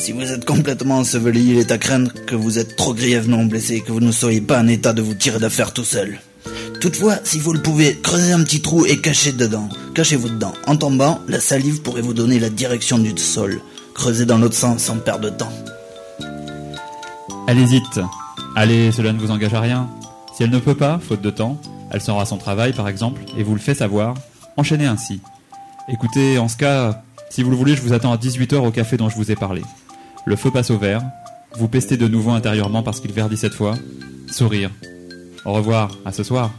Si 0.00 0.12
vous 0.12 0.22
êtes 0.22 0.46
complètement 0.46 1.00
enseveli, 1.00 1.50
il 1.50 1.58
est 1.58 1.70
à 1.70 1.76
craindre 1.76 2.10
que 2.26 2.34
vous 2.34 2.58
êtes 2.58 2.76
trop 2.76 2.94
grièvement 2.94 3.44
blessé 3.44 3.74
et 3.74 3.80
que 3.82 3.92
vous 3.92 4.00
ne 4.00 4.10
soyez 4.10 4.40
pas 4.40 4.58
en 4.58 4.66
état 4.66 4.94
de 4.94 5.02
vous 5.02 5.12
tirer 5.12 5.38
d'affaire 5.38 5.74
tout 5.74 5.84
seul. 5.84 6.18
Toutefois, 6.80 7.16
si 7.24 7.38
vous 7.38 7.52
le 7.52 7.60
pouvez, 7.60 7.94
creusez 8.00 8.32
un 8.32 8.42
petit 8.42 8.62
trou 8.62 8.86
et 8.86 9.02
cachez 9.02 9.32
dedans. 9.32 9.68
Cachez-vous 9.94 10.30
dedans. 10.30 10.54
En 10.66 10.76
tombant, 10.76 11.20
la 11.28 11.40
salive 11.40 11.82
pourrait 11.82 12.00
vous 12.00 12.14
donner 12.14 12.40
la 12.40 12.48
direction 12.48 12.96
du 12.98 13.18
sol. 13.18 13.60
Creusez 13.92 14.24
dans 14.24 14.38
l'autre 14.38 14.54
sens 14.54 14.84
sans 14.84 14.96
perdre 14.96 15.30
de 15.30 15.36
temps. 15.36 15.52
Hésite. 17.48 18.00
Allez, 18.60 18.90
cela 18.90 19.12
ne 19.12 19.20
vous 19.20 19.30
engage 19.30 19.54
à 19.54 19.60
rien. 19.60 19.88
Si 20.34 20.42
elle 20.42 20.50
ne 20.50 20.58
peut 20.58 20.74
pas, 20.74 20.98
faute 20.98 21.20
de 21.20 21.30
temps, 21.30 21.60
elle 21.92 22.00
va 22.00 22.20
à 22.20 22.24
son 22.24 22.38
travail 22.38 22.72
par 22.72 22.88
exemple, 22.88 23.22
et 23.36 23.44
vous 23.44 23.54
le 23.54 23.60
fait 23.60 23.76
savoir, 23.76 24.14
enchaînez 24.56 24.86
ainsi. 24.86 25.20
Écoutez, 25.88 26.38
en 26.38 26.48
ce 26.48 26.56
cas, 26.56 27.04
si 27.30 27.44
vous 27.44 27.50
le 27.50 27.56
voulez, 27.56 27.76
je 27.76 27.82
vous 27.82 27.92
attends 27.92 28.10
à 28.10 28.16
18h 28.16 28.56
au 28.56 28.72
café 28.72 28.96
dont 28.96 29.08
je 29.08 29.14
vous 29.14 29.30
ai 29.30 29.36
parlé. 29.36 29.62
Le 30.26 30.34
feu 30.34 30.50
passe 30.50 30.72
au 30.72 30.76
vert, 30.76 31.02
vous 31.56 31.68
pestez 31.68 31.96
de 31.96 32.08
nouveau 32.08 32.32
intérieurement 32.32 32.82
parce 32.82 32.98
qu'il 32.98 33.12
verdit 33.12 33.36
cette 33.36 33.54
fois, 33.54 33.76
sourire. 34.26 34.72
Au 35.44 35.52
revoir, 35.52 35.96
à 36.04 36.10
ce 36.10 36.24
soir. 36.24 36.50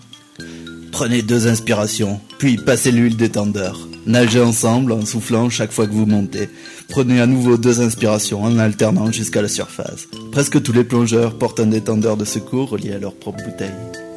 Prenez 0.94 1.22
deux 1.22 1.50
inspirations, 1.50 2.22
puis 2.38 2.56
passez 2.56 2.94
l'huile 2.94 3.18
détendeur. 3.18 3.78
Nagez 4.06 4.42
ensemble 4.42 4.94
en 4.94 5.06
soufflant 5.06 5.50
chaque 5.50 5.74
fois 5.74 5.86
que 5.86 5.92
vous 5.92 6.06
montez. 6.06 6.50
Prenez 6.90 7.22
à 7.22 7.28
nouveau 7.28 7.58
deux 7.58 7.82
inspirations 7.82 8.44
en 8.44 8.58
alternant 8.58 9.12
jusqu'à 9.12 9.42
la 9.42 9.48
surface. 9.48 10.08
Presque 10.32 10.62
tous 10.62 10.74
les 10.74 10.84
plongeurs 10.84 11.38
portent 11.38 11.60
un 11.60 11.68
détendeur 11.68 12.18
de 12.18 12.26
secours 12.26 12.70
relié 12.70 12.94
à 12.94 13.00
leur 13.00 13.14
propre 13.14 13.44
bouteille. 13.44 14.09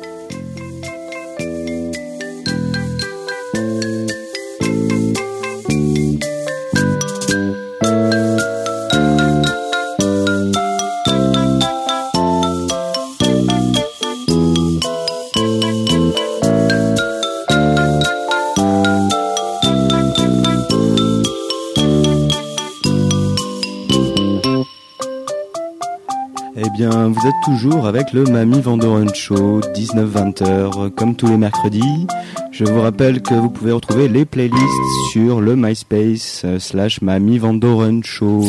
Vous 27.23 27.29
êtes 27.29 27.41
toujours 27.45 27.87
avec 27.87 28.13
le 28.13 28.25
Mamie 28.25 28.61
Vandoren 28.61 29.15
Show, 29.15 29.61
19-20 29.61 30.45
heures, 30.45 30.91
comme 30.97 31.15
tous 31.15 31.29
les 31.29 31.37
mercredis. 31.37 32.07
Je 32.51 32.65
vous 32.65 32.81
rappelle 32.81 33.23
que 33.23 33.35
vous 33.35 33.51
pouvez 33.51 33.71
retrouver 33.71 34.09
les 34.09 34.25
playlists 34.25 35.11
sur 35.13 35.41
le 35.41 35.55
MySpace 35.55 36.43
euh, 36.45 36.59
slash 36.59 37.01
Mamie 37.01 37.39
Vandoren 37.39 38.03
Show. 38.03 38.41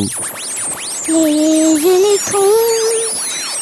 Les 1.08 1.14
électrons 1.14 2.38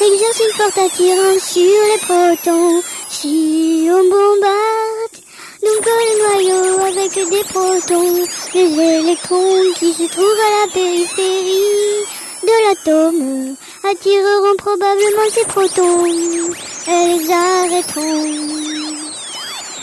exercent 0.01 0.41
une 0.47 0.57
forte 0.57 0.77
attirance 0.79 1.43
sur 1.43 1.61
les 1.61 1.99
protons. 1.99 2.81
Si 3.09 3.87
on 3.91 4.03
bombarde 4.05 5.13
donc 5.61 5.85
le 5.85 6.23
noyau 6.23 6.85
avec 6.85 7.13
des 7.13 7.43
protons, 7.53 8.23
les 8.55 8.99
électrons 8.99 9.73
qui 9.77 9.93
se 9.93 10.11
trouvent 10.11 10.25
à 10.25 10.65
la 10.65 10.73
périphérie 10.73 12.03
de 12.41 12.67
l'atome 12.67 13.55
attireront 13.85 14.55
probablement 14.57 15.29
ces 15.29 15.45
protons 15.45 16.05
et 16.05 17.17
les 17.17 17.31
arrêteront. 17.31 18.63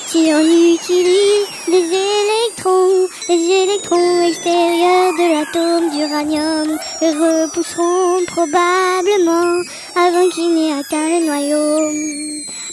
si 0.07 0.31
on 0.33 0.41
utilise 0.41 1.47
des 1.69 1.85
électrons, 1.85 3.09
les 3.29 3.63
électrons 3.63 4.23
extérieurs 4.27 5.13
de 5.21 5.27
l'atome 5.35 5.91
d'uranium 5.91 6.79
les 7.03 7.11
repousseront 7.11 8.25
probablement 8.27 9.61
avant 9.95 10.29
qu'il 10.31 10.55
n'ait 10.55 10.73
atteint 10.73 11.09
le 11.09 11.27
noyau. 11.27 11.93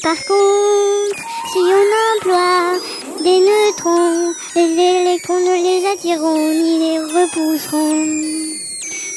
Par 0.02 0.16
contre, 0.16 1.22
si 1.52 1.60
on 1.60 1.88
emploie 2.16 2.80
des 3.22 3.40
neutrons, 3.40 4.34
les 4.56 4.72
électrons 5.02 5.40
ne 5.40 5.56
les 5.62 5.86
attireront 5.86 6.50
ni 6.52 6.80
les 6.80 7.00
repousseront. 7.00 8.57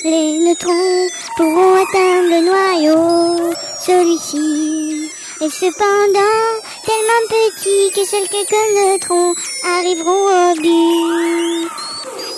Les 0.03 0.39
neutrons 0.39 1.09
pourront 1.37 1.75
atteindre 1.75 2.31
le 2.31 2.41
noyau, 2.47 3.53
celui-ci 3.79 5.11
est 5.43 5.51
cependant 5.51 6.51
tellement 6.87 7.27
petit 7.29 7.93
que 7.95 8.07
seuls 8.07 8.29
quelques 8.31 8.65
neutrons 8.75 9.35
arriveront 9.63 10.25
au 10.25 10.55
but. 10.55 11.69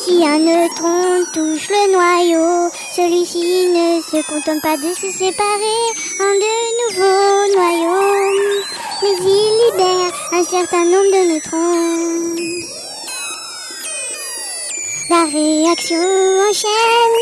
Si 0.00 0.24
un 0.26 0.40
neutron 0.40 1.22
touche 1.32 1.68
le 1.68 1.92
noyau, 1.92 2.68
celui-ci 2.96 3.68
ne 3.68 4.02
se 4.02 4.26
contente 4.26 4.60
pas 4.60 4.76
de 4.76 4.92
se 4.92 5.12
séparer 5.12 5.82
en 6.18 6.34
de 6.42 6.54
nouveaux 6.82 7.46
noyaux, 7.54 8.62
mais 9.02 9.16
il 9.20 9.50
libère 9.62 10.12
un 10.32 10.44
certain 10.44 10.84
nombre 10.84 11.12
de 11.12 11.34
neutrons. 11.34 12.71
La 15.10 15.24
réaction 15.24 15.96
enchaîne. 16.48 17.18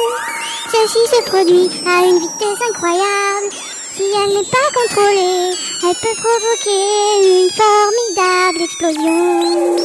Celle-ci 0.71 0.99
se 1.07 1.23
produit 1.23 1.71
à 1.87 2.05
une 2.05 2.19
vitesse 2.19 2.69
incroyable. 2.69 3.51
Si 3.95 4.03
elle 4.03 4.35
n'est 4.35 4.51
pas 4.51 4.71
contrôlée, 4.75 5.51
elle 5.83 5.97
peut 5.97 6.17
provoquer 6.21 6.85
une 7.25 7.51
formidable 7.51 8.63
explosion. 8.63 9.77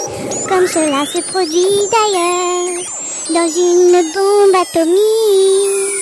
Comme 0.47 0.67
cela 0.67 1.05
se 1.05 1.21
produit 1.31 1.87
d'ailleurs 1.91 2.83
dans 3.29 3.47
une 3.47 4.13
bombe 4.13 4.55
atomique. 4.61 5.95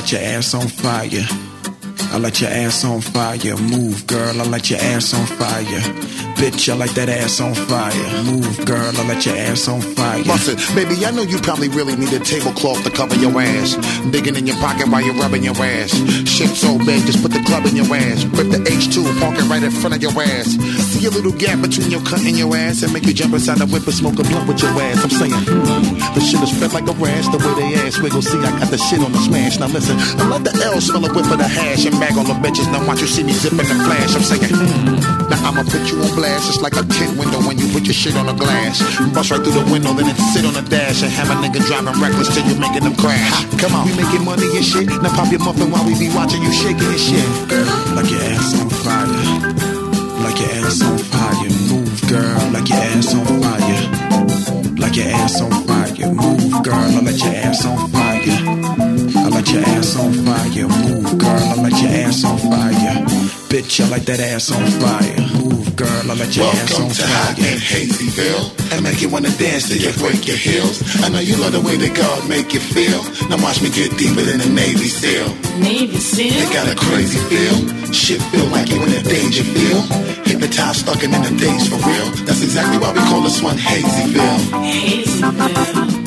Let 0.00 0.12
your 0.12 0.22
ass 0.22 0.54
on 0.54 0.66
fire. 0.66 1.26
I 2.10 2.18
let 2.18 2.40
your 2.40 2.48
ass 2.48 2.86
on 2.86 3.02
fire. 3.02 3.54
Move, 3.58 4.06
girl, 4.06 4.40
I 4.40 4.44
let 4.44 4.70
your 4.70 4.78
ass 4.80 5.12
on 5.12 5.26
fire. 5.26 6.09
Bitch, 6.40 6.72
I 6.72 6.74
like 6.74 6.96
that 6.96 7.10
ass 7.12 7.36
on 7.38 7.52
fire. 7.52 7.92
Move, 8.24 8.64
girl, 8.64 8.80
I 8.80 9.04
let 9.04 9.26
your 9.28 9.36
ass 9.36 9.68
on 9.68 9.84
fire. 9.84 10.24
It. 10.24 10.56
Baby, 10.72 11.04
I 11.04 11.12
know 11.12 11.20
you 11.20 11.36
probably 11.36 11.68
really 11.68 11.92
need 12.00 12.16
a 12.16 12.18
tablecloth 12.18 12.80
to 12.84 12.90
cover 12.90 13.12
your 13.20 13.36
ass. 13.36 13.76
Digging 14.08 14.40
in 14.40 14.48
your 14.48 14.56
pocket 14.56 14.88
while 14.88 15.04
you're 15.04 15.20
rubbing 15.20 15.44
your 15.44 15.52
ass. 15.60 15.92
Shit 16.24 16.56
so 16.56 16.80
big, 16.80 17.04
just 17.04 17.20
put 17.20 17.36
the 17.36 17.44
club 17.44 17.68
in 17.68 17.76
your 17.76 17.84
ass. 17.92 18.24
Rip 18.32 18.48
the 18.48 18.56
H2, 18.56 19.04
park 19.20 19.36
it 19.36 19.44
right 19.52 19.60
in 19.60 19.68
front 19.68 19.92
of 19.92 20.00
your 20.00 20.16
ass. 20.16 20.56
See 20.88 21.04
a 21.04 21.12
little 21.12 21.36
gap 21.36 21.60
between 21.60 21.92
your 21.92 22.00
cut 22.08 22.24
and 22.24 22.32
your 22.32 22.56
ass 22.56 22.80
and 22.80 22.92
make 22.96 23.04
you 23.04 23.12
jump 23.12 23.36
inside 23.36 23.60
the 23.60 23.68
whip 23.68 23.84
and 23.84 23.92
smoke 23.92 24.16
a 24.16 24.24
blunt 24.24 24.48
with 24.48 24.64
your 24.64 24.72
ass. 24.80 25.04
I'm 25.04 25.12
saying, 25.12 25.36
hmm, 25.44 25.92
the 26.16 26.24
shit 26.24 26.40
is 26.40 26.56
spread 26.56 26.72
like 26.72 26.88
a 26.88 26.96
rash. 26.96 27.28
The 27.28 27.36
way 27.36 27.52
they 27.60 27.84
ass 27.84 28.00
wiggle, 28.00 28.24
see, 28.24 28.40
I 28.40 28.48
got 28.56 28.72
the 28.72 28.80
shit 28.80 29.04
on 29.04 29.12
the 29.12 29.20
smash. 29.20 29.60
Now 29.60 29.68
listen, 29.68 30.00
I 30.16 30.24
let 30.32 30.48
the 30.48 30.56
L 30.56 30.80
smell 30.80 31.04
a 31.04 31.12
whip 31.12 31.28
of 31.28 31.36
the 31.36 31.44
hash 31.44 31.84
and 31.84 32.00
mag 32.00 32.16
on 32.16 32.24
the 32.24 32.36
bitches. 32.40 32.64
Now 32.72 32.80
watch 32.88 33.04
you 33.04 33.12
see 33.12 33.28
me 33.28 33.36
zip 33.36 33.52
in 33.52 33.68
the 33.68 33.76
flash. 33.84 34.16
I'm 34.16 34.24
saying, 34.24 34.48
hmm, 34.48 35.28
now 35.28 35.36
I'ma 35.44 35.68
put 35.68 35.84
you 35.84 36.00
on 36.00 36.16
blast. 36.16 36.29
It's 36.30 36.60
like 36.60 36.76
a 36.76 36.82
tint 36.82 37.18
window 37.18 37.40
when 37.42 37.58
you 37.58 37.66
put 37.72 37.84
your 37.84 37.94
shit 37.94 38.16
on 38.16 38.26
the 38.26 38.32
glass. 38.32 38.78
Bust 39.14 39.30
right 39.30 39.42
through 39.42 39.56
the 39.58 39.66
window, 39.70 39.92
then 39.94 40.06
it 40.08 40.16
sit 40.32 40.44
on 40.44 40.54
the 40.54 40.62
dash 40.62 41.02
and 41.02 41.10
have 41.10 41.30
a 41.30 41.36
nigga 41.42 41.64
driving 41.66 41.94
reckless 42.00 42.28
till 42.34 42.46
you 42.46 42.54
making 42.58 42.84
them 42.84 42.94
crash. 42.94 43.44
Come 43.58 43.74
on, 43.74 43.86
we 43.86 43.94
making 43.96 44.24
money 44.24 44.46
and 44.54 44.64
shit. 44.64 44.86
Now 45.02 45.10
pop 45.14 45.30
your 45.30 45.40
muffin 45.40 45.70
while 45.70 45.84
we 45.84 45.98
be 45.98 46.08
watching 46.14 46.42
you 46.42 46.52
shaking 46.52 46.86
and 46.86 47.00
shit. 47.00 47.26
Like 47.96 48.10
your 48.10 48.22
ass 48.22 48.54
on 48.60 48.70
fire. 48.70 49.70
Like 50.22 50.38
your 50.38 50.50
ass 50.62 50.82
on 50.82 50.98
fire. 50.98 51.50
Move, 51.70 51.98
girl, 52.06 52.42
like 52.54 52.68
your 52.68 52.78
ass 52.78 53.14
on 53.14 53.26
fire. 53.42 53.82
Like 54.78 54.96
your 54.96 55.08
ass 55.10 55.40
on 55.40 55.52
fire. 55.66 56.10
Move, 56.14 56.62
girl, 56.62 56.74
I 56.74 57.00
let 57.00 57.18
your 57.18 57.34
ass 57.34 57.64
on 57.66 57.78
fire. 57.90 58.38
I 59.18 59.28
let 59.28 59.48
your 59.50 59.62
ass 59.62 59.96
on 59.96 60.12
fire. 60.24 60.68
Move, 60.68 61.18
girl, 61.18 61.30
I 61.30 61.54
let 61.62 61.76
your 61.82 61.90
ass 61.90 62.24
on 62.24 62.38
fire. 62.38 63.19
Bitch, 63.50 63.80
I 63.82 63.88
like 63.90 64.04
that 64.06 64.20
ass 64.20 64.50
on 64.54 64.62
fire. 64.78 65.18
Move, 65.42 65.74
girl, 65.74 65.90
I 66.06 66.14
let 66.14 66.36
your 66.36 66.46
ass 66.46 66.70
on 66.78 66.86
to 66.88 67.02
Hot 67.02 67.34
fire. 67.34 67.50
and 67.50 67.58
Hazyville. 67.58 68.46
And 68.70 68.82
make 68.86 69.02
you 69.02 69.08
wanna 69.10 69.30
dance 69.42 69.66
till 69.68 69.78
you 69.82 69.90
break 69.98 70.22
your 70.26 70.36
heels. 70.38 70.78
I 71.02 71.08
know 71.10 71.18
you 71.18 71.34
love 71.36 71.52
the 71.52 71.60
way 71.60 71.74
that 71.76 71.90
God 71.96 72.28
make 72.28 72.54
you 72.54 72.60
feel. 72.60 73.02
Now 73.28 73.42
watch 73.42 73.60
me 73.60 73.70
get 73.70 73.90
deeper 73.98 74.22
than 74.22 74.40
a 74.40 74.46
Navy 74.46 74.86
SEAL. 74.86 75.34
Navy 75.58 75.98
SEAL. 75.98 76.30
They 76.30 76.46
got 76.54 76.70
a 76.70 76.76
crazy 76.78 77.18
feel. 77.26 77.58
Shit 77.92 78.22
feel 78.30 78.46
like 78.54 78.70
you 78.70 78.78
in 78.86 78.92
a 78.94 79.02
danger 79.02 79.42
feel. 79.42 79.82
Hypnotized, 80.22 80.86
stuck 80.86 81.02
in 81.02 81.10
the 81.10 81.34
days 81.34 81.66
for 81.66 81.74
real. 81.82 82.06
That's 82.30 82.42
exactly 82.46 82.78
why 82.78 82.92
we 82.94 83.00
call 83.10 83.20
this 83.22 83.42
one 83.42 83.58
Hazyville. 83.58 84.38
Hazyville. 84.62 85.99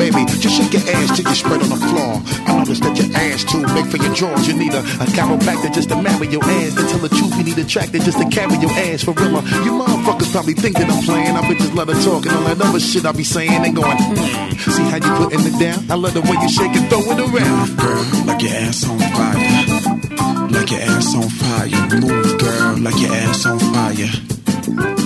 Baby, 0.00 0.24
just 0.40 0.56
shake 0.56 0.72
your 0.72 0.80
ass 0.96 1.12
till 1.12 1.28
you 1.28 1.36
spread 1.36 1.60
on 1.60 1.68
the 1.68 1.76
floor. 1.76 2.24
I 2.48 2.56
noticed 2.56 2.80
that 2.88 2.96
your 2.96 3.12
ass 3.12 3.44
too 3.44 3.60
big 3.76 3.84
for 3.84 4.00
your 4.00 4.14
drawers. 4.16 4.48
You 4.48 4.56
need 4.56 4.72
a, 4.72 4.80
a 4.80 5.06
chiropractor 5.12 5.68
just 5.74 5.90
to 5.90 6.00
marry 6.00 6.26
your 6.32 6.42
ass. 6.42 6.72
To 6.72 6.88
tell 6.88 7.04
the 7.04 7.10
truth, 7.12 7.36
you 7.36 7.44
need 7.44 7.58
a 7.58 7.68
tractor 7.68 7.98
just 7.98 8.16
to 8.16 8.24
carry 8.32 8.56
your 8.64 8.72
ass 8.72 9.04
for 9.04 9.12
real. 9.12 9.44
You 9.60 9.76
motherfuckers 9.76 10.32
probably 10.32 10.54
think 10.54 10.78
that 10.78 10.88
I'm 10.88 11.04
playing. 11.04 11.36
I 11.36 11.44
bitches 11.44 11.74
love 11.76 11.92
to 11.92 12.00
talk 12.00 12.24
and 12.24 12.32
all 12.32 12.44
that 12.48 12.56
other 12.64 12.80
shit 12.80 13.04
I 13.04 13.12
be 13.12 13.24
saying 13.24 13.52
and 13.52 13.76
going, 13.76 13.92
hmm. 14.00 14.56
See 14.72 14.88
how 14.88 15.04
you 15.04 15.12
putting 15.20 15.44
it 15.44 15.60
down? 15.60 15.84
I 15.92 15.96
love 16.00 16.14
the 16.14 16.24
way 16.24 16.36
you 16.40 16.48
shake 16.48 16.72
and 16.72 16.88
throw 16.88 17.04
it 17.04 17.20
around. 17.20 17.76
Girl, 17.76 18.04
like 18.24 18.40
your 18.40 18.56
ass 18.56 18.88
on 18.88 18.96
fire. 19.04 20.48
Like 20.48 20.70
your 20.72 20.80
ass 20.80 21.12
on 21.12 21.28
fire. 21.28 22.00
Move, 22.00 22.38
girl, 22.40 22.72
like 22.80 22.96
your 22.96 23.12
ass 23.12 23.44
on 23.44 23.60
fire. 23.60 24.12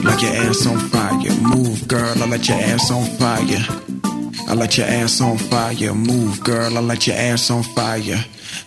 Like 0.07 0.22
your 0.22 0.34
ass 0.38 0.66
on 0.70 0.78
fire. 0.78 1.34
Move, 1.42 1.82
girl, 1.88 2.14
I 2.14 2.26
let 2.30 2.47
your 2.47 2.59
ass 2.62 2.92
on 2.95 3.03
fire. 3.18 4.13
I 4.49 4.55
let 4.55 4.76
your 4.76 4.87
ass 4.87 5.20
on 5.20 5.39
fire. 5.39 5.95
Move, 5.95 6.43
girl, 6.43 6.76
I 6.76 6.80
let 6.80 7.07
your 7.07 7.16
ass 7.16 7.51
on 7.51 7.62
fire. 7.62 8.24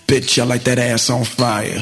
Bitch, 0.08 0.42
I 0.42 0.46
like 0.46 0.64
that 0.64 0.80
ass 0.80 1.10
on 1.10 1.24
fire. 1.24 1.80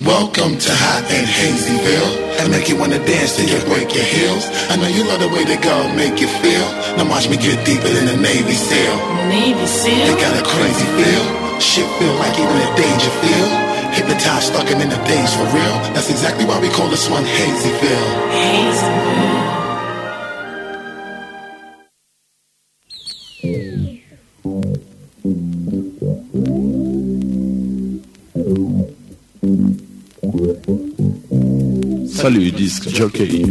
Welcome 0.00 0.56
to 0.58 0.72
Hot 0.72 1.04
and 1.08 1.28
Hazyville. 1.28 2.40
I 2.40 2.48
make 2.48 2.68
you 2.68 2.76
wanna 2.76 2.98
dance 3.04 3.36
till 3.36 3.48
you 3.48 3.60
break 3.64 3.92
your 3.94 4.04
heels. 4.04 4.44
I 4.68 4.76
know 4.76 4.88
you 4.88 5.04
love 5.04 5.20
the 5.20 5.28
way 5.28 5.44
that 5.44 5.60
God 5.62 5.96
make 5.96 6.20
you 6.20 6.28
feel. 6.28 6.66
Now 6.96 7.08
watch 7.08 7.28
me 7.28 7.36
get 7.36 7.64
deeper 7.64 7.88
than 7.88 8.08
a 8.08 8.16
Navy 8.16 8.54
SEAL. 8.54 8.96
Navy 9.28 9.66
SEAL? 9.66 10.06
They 10.06 10.16
got 10.20 10.36
a 10.36 10.44
crazy 10.44 10.88
feel. 10.96 11.24
Shit 11.60 11.88
feel 11.98 12.14
like 12.20 12.36
even 12.36 12.56
a 12.56 12.70
danger 12.76 13.12
feel. 13.24 13.48
Hypnotized, 13.96 14.52
stuck 14.52 14.68
in 14.70 14.78
the 14.78 15.00
days 15.08 15.32
for 15.32 15.48
real. 15.48 15.76
That's 15.96 16.10
exactly 16.10 16.44
why 16.44 16.60
we 16.60 16.68
call 16.68 16.88
this 16.88 17.08
one 17.08 17.24
Hazyville. 17.24 18.10
Hazyville. 18.32 19.05
Salut, 32.16 32.50
disque 32.50 32.88
jockey. 32.88 33.42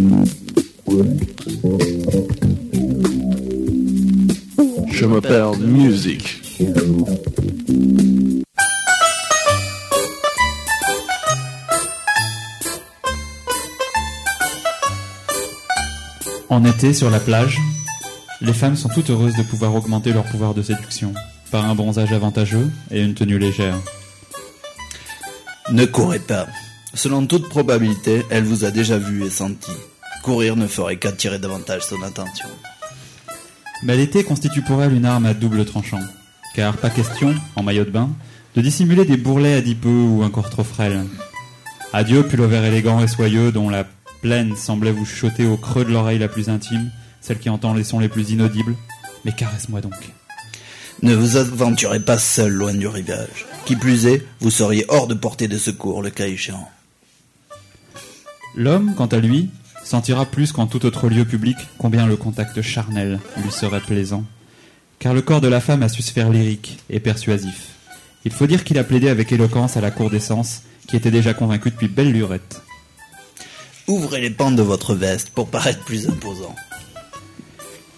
Je 4.92 5.06
m'appelle 5.06 5.60
Music. 5.60 6.42
En 16.50 16.66
été, 16.66 16.94
sur 16.94 17.12
la 17.12 17.20
plage, 17.20 17.60
les 18.42 18.52
femmes 18.52 18.76
sont 18.76 18.90
toutes 18.90 19.12
heureuses 19.12 19.36
de 19.36 19.44
pouvoir 19.44 19.76
augmenter 19.76 20.12
leur 20.12 20.24
pouvoir 20.24 20.56
de 20.56 20.64
séduction 20.64 21.14
par 21.52 21.70
un 21.70 21.76
bronzage 21.76 22.12
avantageux 22.14 22.72
et 22.90 23.04
une 23.04 23.14
tenue 23.14 23.38
légère. 23.38 23.78
Ne 25.72 25.86
courez 25.86 26.20
pas. 26.20 26.48
Selon 26.96 27.28
toute 27.28 27.50
probabilité, 27.50 28.26
elle 28.30 28.46
vous 28.46 28.64
a 28.64 28.72
déjà 28.72 28.98
vu 28.98 29.26
et 29.26 29.30
senti. 29.30 29.72
Courir 30.24 30.56
ne 30.56 30.66
ferait 30.66 30.96
qu'attirer 30.96 31.40
davantage 31.40 31.84
son 31.84 32.02
attention. 32.02 32.48
Mais 33.84 33.98
l'été 33.98 34.24
constitue 34.24 34.62
pour 34.62 34.82
elle 34.82 34.94
une 34.94 35.06
arme 35.06 35.26
à 35.26 35.34
double 35.34 35.66
tranchant, 35.66 36.00
car 36.56 36.78
pas 36.78 36.90
question, 36.90 37.36
en 37.58 37.64
maillot 37.64 37.84
de 37.84 37.90
bain, 37.90 38.10
de 38.56 38.62
dissimuler 38.62 39.04
des 39.04 39.18
bourrelets 39.18 39.56
adipeux 39.56 39.90
ou 39.90 40.24
encore 40.24 40.50
trop 40.50 40.64
frêles. 40.64 41.06
Adieu 41.92 42.24
pullover 42.24 42.66
élégant 42.66 43.04
et 43.04 43.10
soyeux 43.10 43.52
dont 43.52 43.70
la 43.70 43.86
plaine 44.22 44.56
semblait 44.56 44.94
vous 44.94 45.06
chuchoter 45.06 45.46
au 45.46 45.58
creux 45.58 45.84
de 45.84 45.92
l'oreille 45.92 46.20
la 46.20 46.30
plus 46.30 46.48
intime, 46.48 46.92
celle 47.20 47.40
qui 47.40 47.50
entend 47.50 47.74
les 47.74 47.84
sons 47.84 48.00
les 48.00 48.10
plus 48.10 48.32
inaudibles. 48.32 48.76
Mais 49.26 49.34
caresse-moi 49.34 49.82
donc. 49.82 49.94
Ne 51.02 51.14
vous 51.14 51.36
aventurez 51.36 52.00
pas 52.00 52.18
seul 52.18 52.54
loin 52.54 52.74
du 52.74 52.88
rivage. 52.88 53.46
Qui 53.66 53.76
plus 53.76 54.08
est, 54.08 54.26
vous 54.40 54.50
seriez 54.50 54.86
hors 54.88 55.08
de 55.08 55.14
portée 55.14 55.50
de 55.50 55.58
secours 55.58 56.02
le 56.02 56.10
cas 56.10 56.28
échéant. 56.28 56.70
L'homme, 58.56 58.94
quant 58.96 59.08
à 59.08 59.18
lui, 59.18 59.50
sentira 59.84 60.26
plus 60.26 60.52
qu'en 60.52 60.68
tout 60.68 60.86
autre 60.86 61.10
lieu 61.10 61.26
public 61.26 61.58
combien 61.78 62.08
le 62.08 62.16
contact 62.16 62.62
charnel 62.62 63.20
lui 63.44 63.52
serait 63.52 63.82
plaisant. 63.82 64.24
Car 65.00 65.14
le 65.14 65.22
corps 65.22 65.42
de 65.42 65.48
la 65.48 65.60
femme 65.62 65.84
a 65.84 65.90
su 65.90 66.02
se 66.02 66.12
faire 66.14 66.30
lyrique 66.30 66.80
et 66.90 67.00
persuasif. 67.00 67.70
Il 68.24 68.32
faut 68.32 68.48
dire 68.48 68.64
qu'il 68.64 68.78
a 68.80 68.84
plaidé 68.84 69.10
avec 69.10 69.32
éloquence 69.32 69.78
à 69.78 69.82
la 69.82 69.92
cour 69.92 70.10
des 70.10 70.20
sens, 70.20 70.62
qui 70.88 70.96
était 70.96 71.12
déjà 71.12 71.34
convaincue 71.34 71.70
depuis 71.72 71.88
belle 71.88 72.12
lurette. 72.12 72.62
Ouvrez 73.88 74.22
les 74.22 74.30
pentes 74.32 74.56
de 74.56 74.62
votre 74.64 74.96
veste 74.96 75.30
pour 75.30 75.50
paraître 75.50 75.84
plus 75.84 76.08
imposant. 76.08 76.56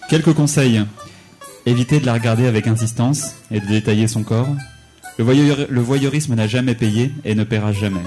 Quelques 0.10 0.34
conseils. 0.34 0.84
Évitez 1.66 2.00
de 2.00 2.06
la 2.06 2.14
regarder 2.14 2.48
avec 2.48 2.68
insistance 2.68 3.36
et 3.52 3.60
de 3.60 3.66
détailler 3.68 4.08
son 4.08 4.24
corps. 4.24 4.48
Le, 5.18 5.24
voyeur- 5.24 5.68
le 5.70 5.82
voyeurisme 5.82 6.34
n'a 6.36 6.48
jamais 6.48 6.76
payé 6.76 7.12
et 7.26 7.36
ne 7.36 7.44
paiera 7.44 7.72
jamais. 7.74 8.04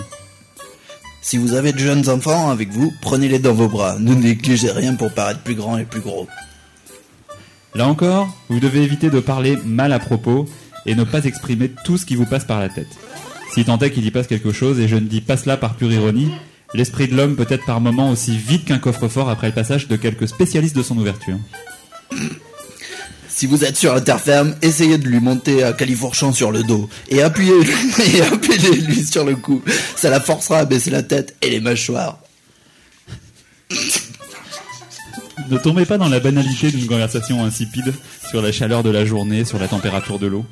Si 1.22 1.36
vous 1.36 1.52
avez 1.52 1.72
de 1.72 1.78
jeunes 1.78 2.08
enfants 2.08 2.50
avec 2.50 2.70
vous, 2.70 2.92
prenez-les 3.02 3.38
dans 3.38 3.52
vos 3.52 3.68
bras. 3.68 3.98
Ne 3.98 4.14
négligez 4.14 4.70
rien 4.70 4.94
pour 4.94 5.12
paraître 5.12 5.40
plus 5.40 5.54
grand 5.54 5.76
et 5.76 5.84
plus 5.84 6.00
gros. 6.00 6.26
Là 7.74 7.86
encore, 7.86 8.34
vous 8.48 8.58
devez 8.58 8.82
éviter 8.82 9.10
de 9.10 9.20
parler 9.20 9.56
mal 9.64 9.92
à 9.92 9.98
propos 9.98 10.46
et 10.86 10.94
ne 10.94 11.04
pas 11.04 11.24
exprimer 11.24 11.70
tout 11.84 11.98
ce 11.98 12.06
qui 12.06 12.16
vous 12.16 12.26
passe 12.26 12.44
par 12.44 12.58
la 12.58 12.68
tête. 12.68 12.88
Si 13.52 13.64
tant 13.64 13.78
est 13.78 13.90
qu'il 13.90 14.06
y 14.06 14.10
passe 14.10 14.26
quelque 14.26 14.52
chose, 14.52 14.80
et 14.80 14.88
je 14.88 14.96
ne 14.96 15.00
dis 15.00 15.20
pas 15.20 15.36
cela 15.36 15.56
par 15.56 15.74
pure 15.74 15.92
ironie, 15.92 16.30
l'esprit 16.72 17.06
de 17.06 17.16
l'homme 17.16 17.36
peut 17.36 17.46
être 17.48 17.66
par 17.66 17.80
moments 17.80 18.10
aussi 18.10 18.36
vide 18.36 18.64
qu'un 18.64 18.78
coffre-fort 18.78 19.28
après 19.28 19.48
le 19.48 19.54
passage 19.54 19.88
de 19.88 19.96
quelques 19.96 20.28
spécialistes 20.28 20.76
de 20.76 20.82
son 20.82 20.96
ouverture. 20.96 21.38
Si 23.40 23.46
vous 23.46 23.64
êtes 23.64 23.78
sur 23.78 23.94
la 23.94 24.02
terre 24.02 24.20
ferme, 24.20 24.54
essayez 24.60 24.98
de 24.98 25.08
lui 25.08 25.18
monter 25.18 25.62
à 25.64 25.72
califourchon 25.72 26.30
sur 26.30 26.52
le 26.52 26.62
dos 26.62 26.90
et 27.08 27.22
appuyez 27.22 27.54
et 28.14 28.20
appuyez-lui 28.20 29.02
sur 29.02 29.24
le 29.24 29.34
cou. 29.34 29.62
Ça 29.96 30.10
la 30.10 30.20
forcera 30.20 30.58
à 30.58 30.64
baisser 30.66 30.90
la 30.90 31.02
tête 31.02 31.34
et 31.40 31.48
les 31.48 31.58
mâchoires. 31.58 32.18
Ne 35.48 35.56
tombez 35.56 35.86
pas 35.86 35.96
dans 35.96 36.10
la 36.10 36.20
banalité 36.20 36.70
d'une 36.70 36.86
conversation 36.86 37.42
insipide 37.42 37.94
sur 38.28 38.42
la 38.42 38.52
chaleur 38.52 38.82
de 38.82 38.90
la 38.90 39.06
journée, 39.06 39.46
sur 39.46 39.58
la 39.58 39.68
température 39.68 40.18
de 40.18 40.26
l'eau. 40.26 40.44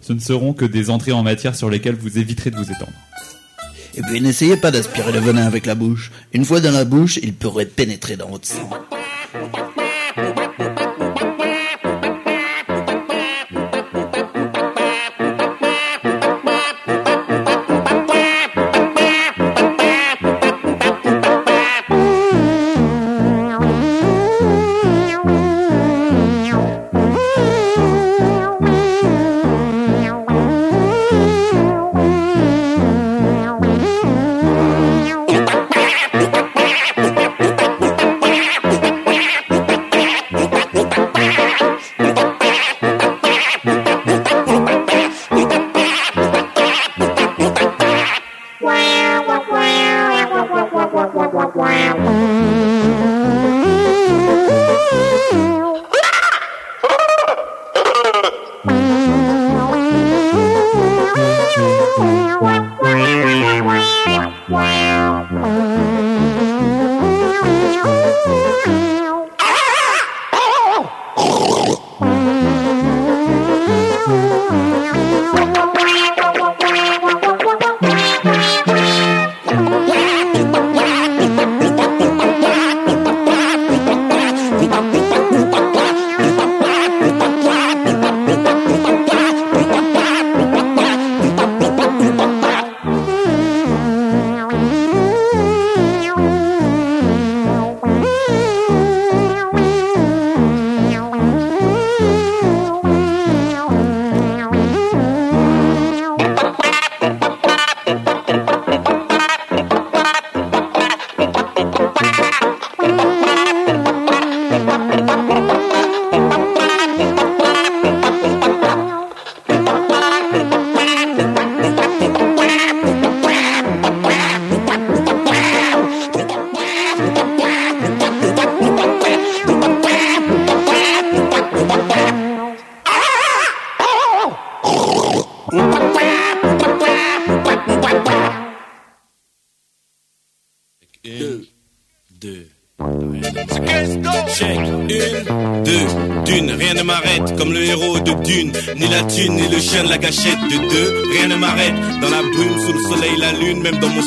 Ce 0.00 0.14
ne 0.14 0.18
seront 0.18 0.54
que 0.54 0.64
des 0.64 0.88
entrées 0.88 1.12
en 1.12 1.22
matière 1.22 1.54
sur 1.54 1.68
lesquelles 1.68 1.96
vous 1.96 2.16
éviterez 2.16 2.50
de 2.50 2.56
vous 2.56 2.72
étendre. 2.72 2.96
Et 3.96 4.00
puis 4.00 4.22
n'essayez 4.22 4.56
pas 4.56 4.70
d'aspirer 4.70 5.12
le 5.12 5.20
venin 5.20 5.46
avec 5.46 5.66
la 5.66 5.74
bouche. 5.74 6.10
Une 6.32 6.46
fois 6.46 6.60
dans 6.60 6.72
la 6.72 6.86
bouche, 6.86 7.18
il 7.22 7.34
pourrait 7.34 7.66
pénétrer 7.66 8.16
dans 8.16 8.30
votre 8.30 8.48
sang. 8.48 8.70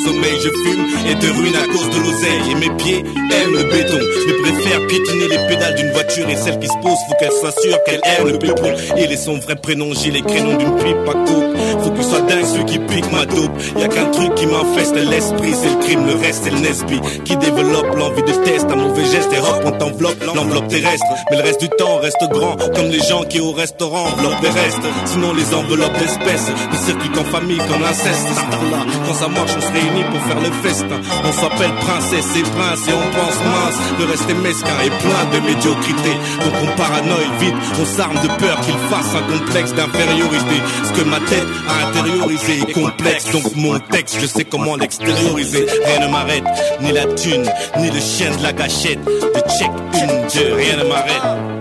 Sommeil, 0.04 0.36
je 0.42 0.50
fume 0.50 0.86
et 1.10 1.16
te 1.16 1.28
ruine 1.28 1.56
à 1.56 1.68
cause 1.68 1.90
de 1.90 2.00
l'oseille. 2.00 2.52
Et 2.52 2.56
mes 2.56 2.76
pieds 2.78 3.00
aiment 3.00 3.54
le 3.54 3.64
béton, 3.64 4.00
mais 4.28 4.34
préfèrent 4.44 4.88
piétiner 4.88 5.28
les 5.30 5.48
pédales 5.48 5.76
d'une 5.76 5.92
voiture. 5.92 6.30
Et 6.30 6.36
celle 6.36 6.60
qui 6.60 6.68
se 6.68 6.78
pose, 6.82 6.98
faut 7.08 7.16
qu'elle 7.20 7.32
soit 7.32 7.60
sûre 7.62 7.78
qu'elle 7.86 8.02
aime 8.04 8.28
le 8.30 8.40
peupon. 8.40 8.74
Il 8.98 9.12
est 9.12 9.18
son 9.18 9.38
vrai 9.40 9.56
prénom, 9.56 9.94
j'ai 9.94 10.12
les 10.12 10.22
créneaux 10.22 10.58
d'une 10.58 10.76
pipe 10.78 11.08
à 11.08 11.14
coupe. 11.14 11.84
Faut 11.84 11.92
que 11.92 12.04
soit 12.04 12.22
dingue 12.22 12.46
ceux 12.46 12.64
qui 12.64 12.80
piquent 12.80 13.12
ma 13.12 13.26
dope. 13.26 13.52
Y 13.78 13.84
a 13.84 13.88
qu'un 13.88 14.06
truc 14.12 14.36
qui 14.36 14.46
m'infeste 14.46 14.96
l'esprit, 14.96 15.54
c'est 15.54 15.73
le 15.92 16.16
reste 16.16 16.44
c'est 16.44 16.50
le 16.50 16.60
Nesby. 16.60 17.00
Qui 17.26 17.38
développe 17.38 17.96
l'envie 17.96 18.24
de 18.24 18.34
test, 18.44 18.66
un 18.70 18.76
mauvais 18.76 19.06
geste 19.06 19.32
et 19.34 19.40
hop, 19.40 19.62
on 19.66 19.72
t'enveloppe 19.72 20.24
l'enveloppe 20.24 20.68
terrestre. 20.68 21.06
Mais 21.30 21.38
le 21.38 21.44
reste 21.44 21.62
du 21.62 21.70
temps 21.70 21.98
reste 21.98 22.24
grand, 22.32 22.56
comme 22.76 22.90
les 22.90 23.00
gens 23.00 23.24
qui 23.24 23.40
au 23.40 23.52
restaurant 23.52 24.06
enveloppent 24.08 24.42
des 24.42 24.50
restes. 24.50 24.88
Sinon 25.06 25.34
les 25.34 25.54
enveloppes 25.54 25.98
d'espèces, 26.00 26.52
ne 26.72 26.78
circuitent 26.78 27.14
qu'en 27.14 27.24
famille 27.26 27.58
comme 27.58 27.82
l'inceste. 27.82 28.28
Là, 28.72 28.80
Quand 29.08 29.14
ça 29.14 29.28
marche, 29.28 29.52
on 29.58 29.62
se 29.62 29.72
réunit 29.72 30.04
pour 30.12 30.22
faire 30.22 30.40
le 30.40 30.52
festin. 30.68 31.00
On 31.24 31.32
s'appelle 31.32 31.74
princesse 31.82 32.36
et 32.38 32.44
prince 32.44 32.88
et 32.88 32.94
on 32.94 33.08
pense 33.18 33.40
mince. 33.54 33.80
Le 34.00 34.06
reste 34.06 34.30
est 34.30 34.42
mesquin 34.42 34.78
et 34.86 34.90
plein 34.90 35.24
de 35.34 35.46
médiocrité. 35.46 36.12
Donc 36.44 36.54
on 36.64 36.78
paranoïe 36.78 37.32
vite, 37.40 37.56
on 37.80 37.86
s'arme 37.86 38.16
de 38.16 38.28
peur 38.40 38.60
qu'il 38.62 38.78
fasse 38.90 39.16
un 39.16 39.38
complexe 39.38 39.74
d'infériorité. 39.74 40.58
Ce 40.86 40.92
que 40.92 41.08
ma 41.08 41.20
tête 41.20 41.48
a 41.68 41.88
intériorisé 41.88 42.60
est 42.62 42.74
complexe. 42.74 43.32
Donc 43.32 43.56
mon 43.56 43.80
texte, 43.80 44.18
je 44.20 44.26
sais 44.26 44.46
comment 44.46 44.76
l'extérioriser. 44.76 45.66
Rien 45.86 46.00
ne 46.00 46.12
m'arrête, 46.12 46.44
ni 46.82 46.92
la 46.92 47.06
thune, 47.06 47.50
ni 47.78 47.90
le 47.90 48.00
chien 48.00 48.36
de 48.36 48.44
la 48.44 48.54
gâchette. 48.54 49.04
De 49.06 49.40
check 49.58 49.72
une, 49.94 50.28
deux, 50.34 50.54
rien 50.54 50.78
ne 50.78 50.84
m'arrête. 50.84 51.53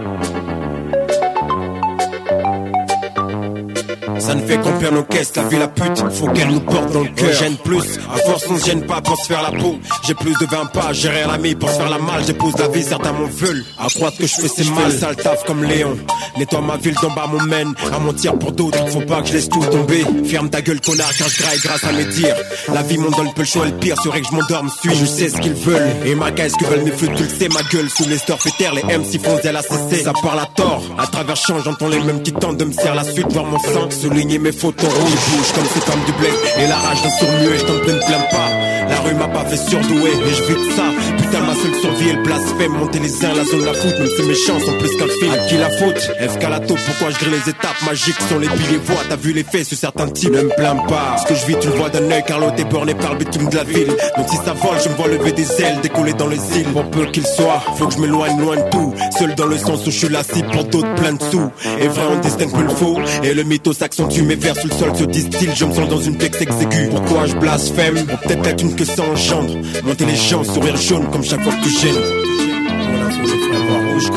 Ça 4.22 4.34
ne 4.36 4.46
fait 4.46 4.56
qu'on 4.58 4.72
perd 4.78 4.94
nos 4.94 5.02
caisses, 5.02 5.32
la 5.34 5.42
vie 5.44 5.58
la 5.58 5.66
pute, 5.68 6.04
faut 6.12 6.28
qu'elle 6.28 6.48
nous 6.48 6.60
porte 6.60 6.92
dans 6.92 7.02
le 7.02 7.08
cœur. 7.08 7.32
Gêne 7.32 7.56
plus, 7.56 7.98
à 8.12 8.18
force 8.18 8.44
on 8.48 8.56
se 8.56 8.66
gêne 8.66 8.86
pas 8.86 9.00
pour 9.00 9.18
se 9.18 9.26
faire 9.26 9.42
la 9.42 9.50
peau. 9.58 9.78
J'ai 10.06 10.14
plus 10.14 10.32
de 10.32 10.46
20 10.46 10.66
pas, 10.66 10.92
j'ai 10.92 11.08
rien 11.08 11.26
l'ami 11.26 11.54
pour 11.56 11.68
se 11.68 11.74
faire 11.74 11.90
la 11.90 11.98
malle. 11.98 12.22
J'épouse 12.24 12.54
la 12.58 12.68
vie, 12.68 12.84
certains 12.84 13.12
m'en 13.12 13.26
veulent. 13.26 13.64
À 13.80 13.88
croire 13.88 14.12
que 14.16 14.26
je 14.26 14.34
fais 14.34 14.48
c'est 14.48 14.70
mal, 14.70 14.92
sale 14.92 15.16
taf 15.16 15.42
comme 15.44 15.64
Léon. 15.64 15.96
Nettoie 16.38 16.60
ma 16.60 16.76
ville 16.76 16.94
d'en 17.02 17.10
bas 17.10 17.26
mon 17.26 17.42
mène. 17.42 17.74
À 17.92 17.98
mentir 17.98 18.38
pour 18.38 18.52
d'autres, 18.52 18.86
faut 18.90 19.00
pas 19.00 19.22
que 19.22 19.28
je 19.28 19.32
laisse 19.34 19.48
tout 19.48 19.64
tomber. 19.64 20.04
Ferme 20.24 20.50
ta 20.50 20.62
gueule 20.62 20.80
connard 20.80 21.10
car 21.18 21.28
je 21.28 21.42
graille 21.42 21.58
grâce 21.58 21.84
à 21.84 21.92
mes 21.92 22.04
dires. 22.04 22.36
La 22.72 22.82
vie 22.82 22.98
m'en 22.98 23.10
donne 23.10 23.32
peu 23.34 23.42
le 23.42 23.46
choix 23.46 23.66
le 23.66 23.72
pire 23.72 24.00
serait 24.02 24.20
que 24.20 24.26
je 24.28 24.32
m'endorme, 24.36 24.70
suis, 24.80 24.94
je 24.94 25.04
sais 25.04 25.28
ce 25.28 25.38
qu'ils 25.38 25.54
veulent. 25.54 25.90
Et 26.06 26.14
ma 26.14 26.28
ce 26.28 26.56
que 26.56 26.64
veulent 26.64 26.84
mes 26.84 26.92
flûtes, 26.92 27.14
tu 27.16 27.22
le 27.44 27.48
ma 27.48 27.62
gueule 27.72 27.90
sous 27.90 28.08
les 28.08 28.18
terre, 28.58 28.74
les 28.74 28.82
MC 28.82 29.20
font 29.22 29.36
à 29.36 29.52
la 29.52 29.62
CC. 29.62 30.04
Ça 30.04 30.12
parle 30.22 30.40
à 30.40 30.46
tort, 30.54 30.82
à 30.98 31.06
travers 31.06 31.36
champ, 31.36 31.58
j'entends 31.60 31.88
les 31.88 32.00
mêmes 32.00 32.22
qui 32.22 32.32
tentent 32.32 32.58
de 32.58 32.64
me 32.64 32.72
serrer 32.72 32.96
la 32.96 33.04
suite, 33.04 33.32
voir 33.32 33.44
mon 33.44 33.58
sang. 33.58 33.88
Souligner 34.12 34.38
mes 34.38 34.52
fautes 34.52 34.84
en 34.84 34.88
rouge, 34.88 35.10
bouge 35.30 35.52
comme 35.54 35.64
c'est 35.72 35.90
comme 35.90 36.04
du 36.04 36.12
blé. 36.12 36.28
Et 36.58 36.66
la 36.66 36.76
rage 36.76 37.00
d'un 37.02 37.08
sourd 37.08 37.30
muet, 37.40 37.58
je 37.58 37.64
t'en 37.64 37.78
prie, 37.78 37.94
ne 37.94 37.98
plains 37.98 38.26
pas. 38.30 38.61
La 39.12 39.18
rue 39.18 39.28
m'a 39.28 39.28
pas 39.28 39.44
fait 39.44 39.56
surdouer, 39.56 40.10
et 40.10 40.34
je 40.34 40.42
vis 40.44 40.68
de 40.68 40.72
ça. 40.72 40.84
Putain, 41.18 41.40
ma 41.40 41.54
seule 41.54 41.74
survie 41.80 42.08
est 42.10 42.12
le 42.14 42.22
blasphème. 42.22 42.72
Monter 42.72 42.98
les 42.98 43.24
uns, 43.24 43.34
la 43.34 43.44
zone 43.44 43.64
la 43.64 43.74
foot, 43.74 43.98
même 43.98 44.08
si 44.16 44.22
mes 44.22 44.34
chances 44.34 44.64
sont 44.64 44.78
plus 44.78 44.96
qu'un 44.96 45.08
film. 45.08 45.32
À 45.32 45.38
qui 45.48 45.56
la 45.58 45.70
faute? 45.70 46.10
Escalato, 46.18 46.74
pourquoi 46.74 47.10
je 47.10 47.18
grille 47.18 47.40
les 47.44 47.50
étapes 47.50 47.82
magiques 47.86 48.20
sont 48.28 48.38
les 48.38 48.48
piliers? 48.48 48.80
Voix. 48.84 49.02
T'as 49.08 49.16
vu 49.16 49.32
les 49.32 49.44
faits 49.44 49.66
sur 49.66 49.76
certains 49.76 50.08
types, 50.08 50.32
ne 50.32 50.42
me 50.42 50.54
plains 50.56 50.76
pas. 50.88 51.16
Ce 51.22 51.28
que 51.28 51.34
je 51.34 51.46
vis, 51.46 51.56
tu 51.60 51.68
le 51.68 51.74
vois 51.74 51.90
d'un 51.90 52.10
œil, 52.10 52.22
car 52.26 52.38
l'autre 52.40 52.58
est 52.58 52.64
borné 52.64 52.94
par 52.94 53.12
le 53.12 53.18
bitume 53.18 53.48
de 53.48 53.56
la 53.56 53.64
ville. 53.64 53.88
Donc 54.16 54.28
si 54.28 54.36
ça 54.36 54.52
vole, 54.52 54.78
je 54.82 54.88
me 54.88 54.94
vois 54.94 55.08
lever 55.08 55.32
des 55.32 55.60
ailes, 55.60 55.80
décoller 55.82 56.14
dans 56.14 56.28
les 56.28 56.40
îles. 56.58 56.72
Pour 56.72 56.84
peu 56.90 57.06
qu'il 57.06 57.26
soit, 57.26 57.62
faut 57.76 57.86
que 57.86 57.94
je 57.94 57.98
m'éloigne 57.98 58.40
loin 58.40 58.56
de 58.56 58.70
tout. 58.70 58.94
Seul 59.18 59.34
dans 59.34 59.46
le 59.46 59.58
sens 59.58 59.86
où 59.86 59.90
je 59.90 59.98
suis 59.98 60.08
la 60.08 60.22
cible 60.22 60.48
pour 60.50 60.64
d'autres 60.64 60.94
plein 60.94 61.12
de 61.12 61.22
sous. 61.22 61.50
Et 61.80 61.88
vrai, 61.88 62.04
on 62.10 62.18
distingue 62.20 62.52
peu 62.52 62.62
le 62.62 62.70
faux. 62.70 62.98
Et 63.22 63.34
le 63.34 63.42
mytho 63.42 63.72
s'accentue, 63.72 64.22
mes 64.22 64.36
vers 64.36 64.56
sous 64.56 64.68
le 64.68 64.74
sol 64.74 64.96
se 64.96 65.04
distillent. 65.04 65.54
Je 65.54 65.64
me 65.64 65.74
sens 65.74 65.88
dans 65.88 66.00
une 66.00 66.16
texte 66.16 66.40
exiguë. 66.40 66.88
Pourquoi 66.90 67.26
je 67.26 67.34
blasphème? 67.36 68.06
Peut-être 68.22 68.46
être 68.46 68.62
une 68.62 68.74
que 68.74 68.84
ça 69.02 69.10
engendre. 69.10 69.54
Monter 69.84 70.04
les 70.04 70.16
gens, 70.16 70.44
sourire 70.44 70.76
jaune 70.76 71.08
comme 71.10 71.24
chaque 71.24 71.42
fois 71.42 71.52
que 71.52 71.62
tu 71.62 71.70
gênes. 71.70 71.94
Voilà, 71.94 73.10
frères 73.10 73.64
voir 73.68 73.92
rouge, 73.92 74.10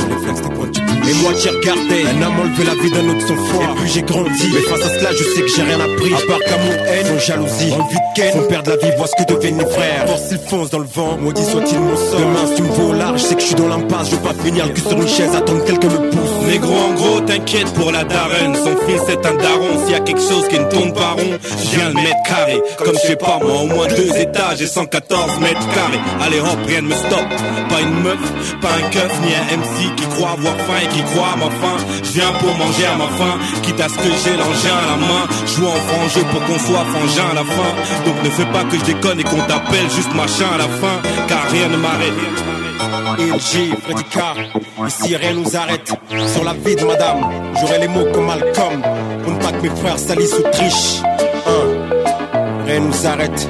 Et 1.07 1.13
moi, 1.21 1.33
j'ai 1.41 1.49
regardé, 1.49 2.03
un 2.05 2.21
homme 2.21 2.39
enlevé 2.39 2.63
la 2.63 2.75
vie 2.75 2.89
d'un 2.89 3.09
autre 3.09 3.27
sans 3.27 3.35
foi. 3.35 3.63
Et 3.63 3.81
puis 3.81 3.91
j'ai 3.93 4.01
grandi, 4.01 4.49
mais 4.53 4.61
face 4.61 4.85
à 4.85 4.99
cela, 4.99 5.11
je 5.11 5.23
sais 5.23 5.41
que 5.41 5.47
j'ai 5.47 5.61
rien 5.61 5.79
appris. 5.79 6.13
À 6.13 6.27
part 6.27 6.39
qu'amour, 6.39 6.73
haine, 6.87 7.05
sans 7.05 7.19
jalousie, 7.19 7.73
envie 7.73 7.95
de 7.95 8.21
week-end. 8.21 8.39
Font 8.39 8.47
perdre 8.47 8.69
la 8.71 8.77
vie, 8.77 8.95
vois 8.97 9.07
ce 9.07 9.23
que 9.23 9.33
deviennent 9.33 9.57
mes 9.57 9.65
frères. 9.65 10.07
Force, 10.07 10.31
ils 10.31 10.49
foncent 10.49 10.69
dans 10.69 10.79
le 10.79 10.87
vent, 10.87 11.17
maudit 11.19 11.43
soit-il 11.43 11.79
mon 11.79 11.95
sort. 11.95 12.19
Demain, 12.19 12.47
si 12.47 12.55
tu 12.55 12.61
me 12.63 12.67
vois 12.69 12.85
au 12.85 12.93
large, 12.93 13.19
je 13.19 13.25
sais 13.25 13.35
que 13.35 13.41
je 13.41 13.45
suis 13.45 13.55
dans 13.55 13.67
l'impasse. 13.67 14.09
Je 14.09 14.15
veux 14.15 14.21
pas 14.21 14.33
finir 14.43 14.65
le 14.65 14.73
cul 14.73 14.81
sur 14.81 14.99
une 14.99 15.07
chaise, 15.07 15.35
attendre 15.35 15.63
que 15.63 15.71
quelqu'un 15.71 15.89
me 15.89 16.09
pousse. 16.09 16.47
Négro 16.47 16.73
en 16.73 16.93
gros, 16.93 17.19
t'inquiète 17.21 17.73
pour 17.73 17.91
la 17.91 18.03
daronne. 18.03 18.55
Son 18.55 18.75
fils 18.87 19.09
est 19.09 19.25
un 19.25 19.35
daron. 19.35 19.85
S'il 19.85 19.91
y 19.91 19.95
a 19.95 19.99
quelque 19.99 20.21
chose 20.21 20.47
qui 20.47 20.59
ne 20.59 20.65
tourne 20.65 20.93
pas 20.93 21.11
rond, 21.11 21.37
je 21.41 21.77
viens 21.77 21.89
le 21.89 21.95
mettre 21.95 22.23
carré. 22.25 22.61
Comme 22.77 22.95
je 22.95 23.07
sais 23.07 23.15
pas 23.15 23.39
moi, 23.43 23.61
au 23.61 23.67
moins 23.67 23.87
deux 23.87 24.15
étages 24.17 24.61
et 24.61 24.67
114 24.67 25.39
mètres 25.39 25.67
carrés. 25.73 25.99
Allez 26.21 26.39
hop, 26.39 26.57
rien 26.67 26.81
ne 26.81 26.87
me 26.87 26.95
stoppe. 26.95 27.29
Pas 27.69 27.81
une 27.81 28.01
meuf, 28.01 28.59
pas 28.61 28.69
un 28.69 28.89
keuf, 28.89 29.11
ni 29.21 29.33
un 29.33 29.57
MC 29.57 29.95
qui 29.95 30.05
croit 30.07 30.31
avoir 30.31 30.55
faim 30.57 30.79
et 30.83 30.87
qui 30.87 30.94
croit 31.03 31.33
à 31.33 31.37
ma 31.37 31.49
faim. 31.49 31.77
Je 32.03 32.11
viens 32.11 32.31
pour 32.39 32.53
manger 32.55 32.85
à 32.85 32.95
ma 32.95 33.07
faim, 33.07 33.37
quitte 33.63 33.79
à 33.79 33.89
ce 33.89 33.95
que 33.95 34.11
j'ai 34.23 34.35
l'engin 34.37 34.77
à 34.83 34.87
la 34.91 34.97
main. 34.97 35.23
Joue 35.55 35.67
en 35.67 35.79
franc 35.87 36.07
jeu 36.13 36.23
pour 36.31 36.43
qu'on 36.45 36.59
soit 36.59 36.85
frangin 36.85 37.27
à 37.31 37.35
la 37.35 37.43
fin. 37.43 37.71
Donc 38.05 38.23
ne 38.23 38.29
fais 38.29 38.45
pas 38.45 38.63
que 38.63 38.77
je 38.77 38.85
déconne 38.85 39.19
et 39.19 39.23
qu'on 39.23 39.43
t'appelle 39.47 39.89
juste 39.95 40.13
machin 40.13 40.49
à 40.53 40.57
la 40.57 40.67
fin, 40.67 41.01
car 41.27 41.43
rien 41.51 41.67
ne 41.69 41.77
m'arrête. 41.77 42.13
LG, 43.17 43.75
Freddy 43.83 44.03
ici 44.87 45.15
rien 45.15 45.33
nous 45.33 45.55
arrête. 45.55 45.93
Sur 46.33 46.43
la 46.43 46.53
vie 46.53 46.75
de 46.75 46.85
madame, 46.85 47.21
j'aurai 47.59 47.79
les 47.79 47.87
mots 47.87 48.05
comme 48.13 48.25
Malcolm. 48.25 48.81
Pour 49.23 49.31
ne 49.31 49.39
pas 49.39 49.51
que 49.51 49.61
mes 49.61 49.75
frères 49.75 49.99
salissent 49.99 50.35
ou 50.37 50.43
trichent. 50.51 51.01
Hein, 51.47 52.65
rien 52.65 52.79
nous 52.79 53.07
arrête. 53.07 53.49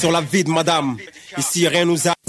Sur 0.00 0.10
la 0.10 0.22
vie 0.22 0.44
de 0.44 0.50
madame, 0.50 0.96
ici 1.36 1.68
rien 1.68 1.84
nous 1.84 2.08
arrête. 2.08 2.19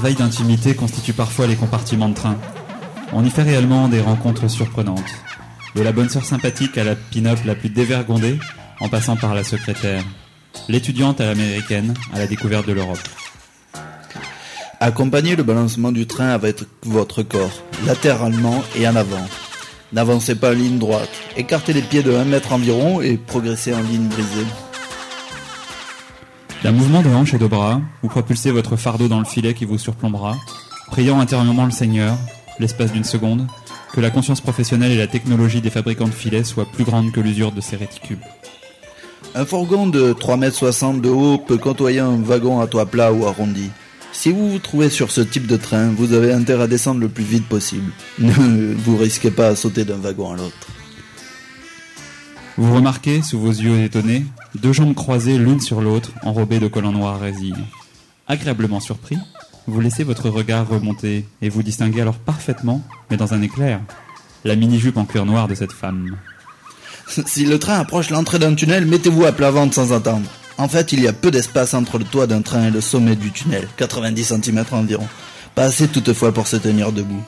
Quelle 0.00 0.12
merveille 0.12 0.26
d'intimité 0.26 0.74
constitue 0.74 1.12
parfois 1.12 1.46
les 1.46 1.56
compartiments 1.56 2.08
de 2.08 2.14
train. 2.14 2.38
On 3.12 3.22
y 3.22 3.28
fait 3.28 3.42
réellement 3.42 3.86
des 3.86 4.00
rencontres 4.00 4.48
surprenantes. 4.48 5.12
De 5.74 5.82
la 5.82 5.92
bonne 5.92 6.08
sœur 6.08 6.24
sympathique 6.24 6.78
à 6.78 6.84
la 6.84 6.96
pin-up 6.96 7.38
la 7.44 7.54
plus 7.54 7.68
dévergondée, 7.68 8.38
en 8.80 8.88
passant 8.88 9.16
par 9.16 9.34
la 9.34 9.44
secrétaire. 9.44 10.02
L'étudiante 10.70 11.20
à 11.20 11.26
l'américaine, 11.26 11.92
à 12.14 12.18
la 12.18 12.26
découverte 12.26 12.66
de 12.66 12.72
l'Europe. 12.72 13.06
Accompagnez 14.80 15.36
le 15.36 15.42
balancement 15.42 15.92
du 15.92 16.06
train 16.06 16.30
avec 16.30 16.60
votre 16.84 17.22
corps, 17.22 17.62
latéralement 17.84 18.64
et 18.78 18.88
en 18.88 18.96
avant. 18.96 19.28
N'avancez 19.92 20.34
pas 20.34 20.52
en 20.52 20.54
ligne 20.54 20.78
droite. 20.78 21.10
Écartez 21.36 21.74
les 21.74 21.82
pieds 21.82 22.02
de 22.02 22.14
1 22.14 22.24
mètre 22.24 22.54
environ 22.54 23.02
et 23.02 23.18
progressez 23.18 23.74
en 23.74 23.82
ligne 23.82 24.08
brisée. 24.08 24.46
D'un 26.62 26.72
mouvement 26.72 27.00
de 27.00 27.08
hanche 27.08 27.32
et 27.32 27.38
de 27.38 27.46
bras, 27.46 27.80
vous 28.02 28.08
propulsez 28.08 28.50
votre 28.50 28.76
fardeau 28.76 29.08
dans 29.08 29.18
le 29.18 29.24
filet 29.24 29.54
qui 29.54 29.64
vous 29.64 29.78
surplombera, 29.78 30.36
priant 30.88 31.18
intérieurement 31.18 31.64
le 31.64 31.70
Seigneur, 31.70 32.18
l'espace 32.58 32.92
d'une 32.92 33.04
seconde, 33.04 33.46
que 33.94 34.00
la 34.02 34.10
conscience 34.10 34.42
professionnelle 34.42 34.92
et 34.92 34.98
la 34.98 35.06
technologie 35.06 35.62
des 35.62 35.70
fabricants 35.70 36.06
de 36.06 36.12
filets 36.12 36.44
soient 36.44 36.70
plus 36.70 36.84
grandes 36.84 37.12
que 37.12 37.20
l'usure 37.20 37.52
de 37.52 37.62
ces 37.62 37.76
réticules. 37.76 38.20
Un 39.34 39.46
fourgon 39.46 39.86
de 39.86 40.12
3,60 40.12 40.90
m 40.90 41.00
de 41.00 41.08
haut 41.08 41.38
peut 41.38 41.56
côtoyer 41.56 42.00
un 42.00 42.20
wagon 42.20 42.60
à 42.60 42.66
toit 42.66 42.86
plat 42.86 43.10
ou 43.10 43.24
arrondi. 43.24 43.70
Si 44.12 44.30
vous 44.30 44.50
vous 44.50 44.58
trouvez 44.58 44.90
sur 44.90 45.10
ce 45.10 45.22
type 45.22 45.46
de 45.46 45.56
train, 45.56 45.88
vous 45.88 46.12
avez 46.12 46.30
intérêt 46.30 46.64
à 46.64 46.66
descendre 46.66 47.00
le 47.00 47.08
plus 47.08 47.24
vite 47.24 47.48
possible. 47.48 47.90
Ne 48.18 48.74
vous 48.74 48.98
risquez 48.98 49.30
pas 49.30 49.48
à 49.48 49.56
sauter 49.56 49.86
d'un 49.86 49.96
wagon 49.96 50.32
à 50.32 50.36
l'autre. 50.36 50.68
Vous 52.58 52.74
remarquez, 52.74 53.22
sous 53.22 53.38
vos 53.38 53.50
yeux 53.50 53.82
étonnés, 53.82 54.24
deux 54.54 54.72
jambes 54.72 54.94
croisées 54.94 55.38
l'une 55.38 55.60
sur 55.60 55.80
l'autre, 55.80 56.10
enrobées 56.22 56.58
de 56.58 56.68
collants 56.68 56.92
noirs 56.92 57.20
résille. 57.20 57.54
Agréablement 58.26 58.80
surpris, 58.80 59.16
vous 59.66 59.80
laissez 59.80 60.04
votre 60.04 60.28
regard 60.28 60.68
remonter 60.68 61.26
et 61.42 61.48
vous 61.48 61.62
distinguez 61.62 62.00
alors 62.00 62.18
parfaitement, 62.18 62.82
mais 63.10 63.16
dans 63.16 63.34
un 63.34 63.42
éclair, 63.42 63.80
la 64.44 64.56
mini-jupe 64.56 64.96
en 64.96 65.04
cuir 65.04 65.26
noir 65.26 65.48
de 65.48 65.54
cette 65.54 65.72
femme. 65.72 66.16
Si 67.26 67.44
le 67.44 67.58
train 67.58 67.80
approche 67.80 68.10
l'entrée 68.10 68.38
d'un 68.38 68.54
tunnel, 68.54 68.86
mettez-vous 68.86 69.24
à 69.24 69.32
plat 69.32 69.50
ventre 69.50 69.74
sans 69.74 69.92
attendre. 69.92 70.30
En 70.58 70.68
fait, 70.68 70.92
il 70.92 71.00
y 71.00 71.08
a 71.08 71.12
peu 71.12 71.32
d'espace 71.32 71.74
entre 71.74 71.98
le 71.98 72.04
toit 72.04 72.28
d'un 72.28 72.42
train 72.42 72.68
et 72.68 72.70
le 72.70 72.80
sommet 72.80 73.16
du 73.16 73.32
tunnel, 73.32 73.66
90 73.78 74.34
cm 74.40 74.64
environ. 74.70 75.08
Pas 75.56 75.64
assez 75.64 75.88
toutefois 75.88 76.32
pour 76.32 76.46
se 76.46 76.56
tenir 76.56 76.92
debout. 76.92 77.22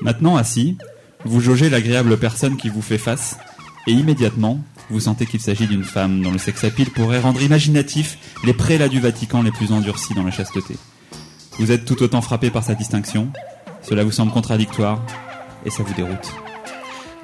Maintenant 0.00 0.36
assis, 0.36 0.78
vous 1.24 1.40
jaugez 1.40 1.68
l'agréable 1.68 2.16
personne 2.16 2.56
qui 2.56 2.70
vous 2.70 2.82
fait 2.82 2.96
face, 2.96 3.36
et 3.86 3.92
immédiatement, 3.92 4.60
vous 4.90 5.00
sentez 5.00 5.26
qu'il 5.26 5.40
s'agit 5.40 5.66
d'une 5.66 5.84
femme 5.84 6.22
dont 6.22 6.30
le 6.30 6.38
sex 6.38 6.62
appeal 6.64 6.90
pourrait 6.90 7.20
rendre 7.20 7.42
imaginatif 7.42 8.18
les 8.44 8.52
prélats 8.52 8.88
du 8.88 9.00
Vatican 9.00 9.42
les 9.42 9.50
plus 9.50 9.72
endurcis 9.72 10.14
dans 10.14 10.22
la 10.22 10.30
chasteté. 10.30 10.76
Vous 11.58 11.72
êtes 11.72 11.84
tout 11.84 12.02
autant 12.02 12.20
frappé 12.20 12.50
par 12.50 12.62
sa 12.62 12.74
distinction, 12.74 13.28
cela 13.82 14.04
vous 14.04 14.12
semble 14.12 14.32
contradictoire, 14.32 15.00
et 15.64 15.70
ça 15.70 15.82
vous 15.82 15.94
déroute. 15.94 16.32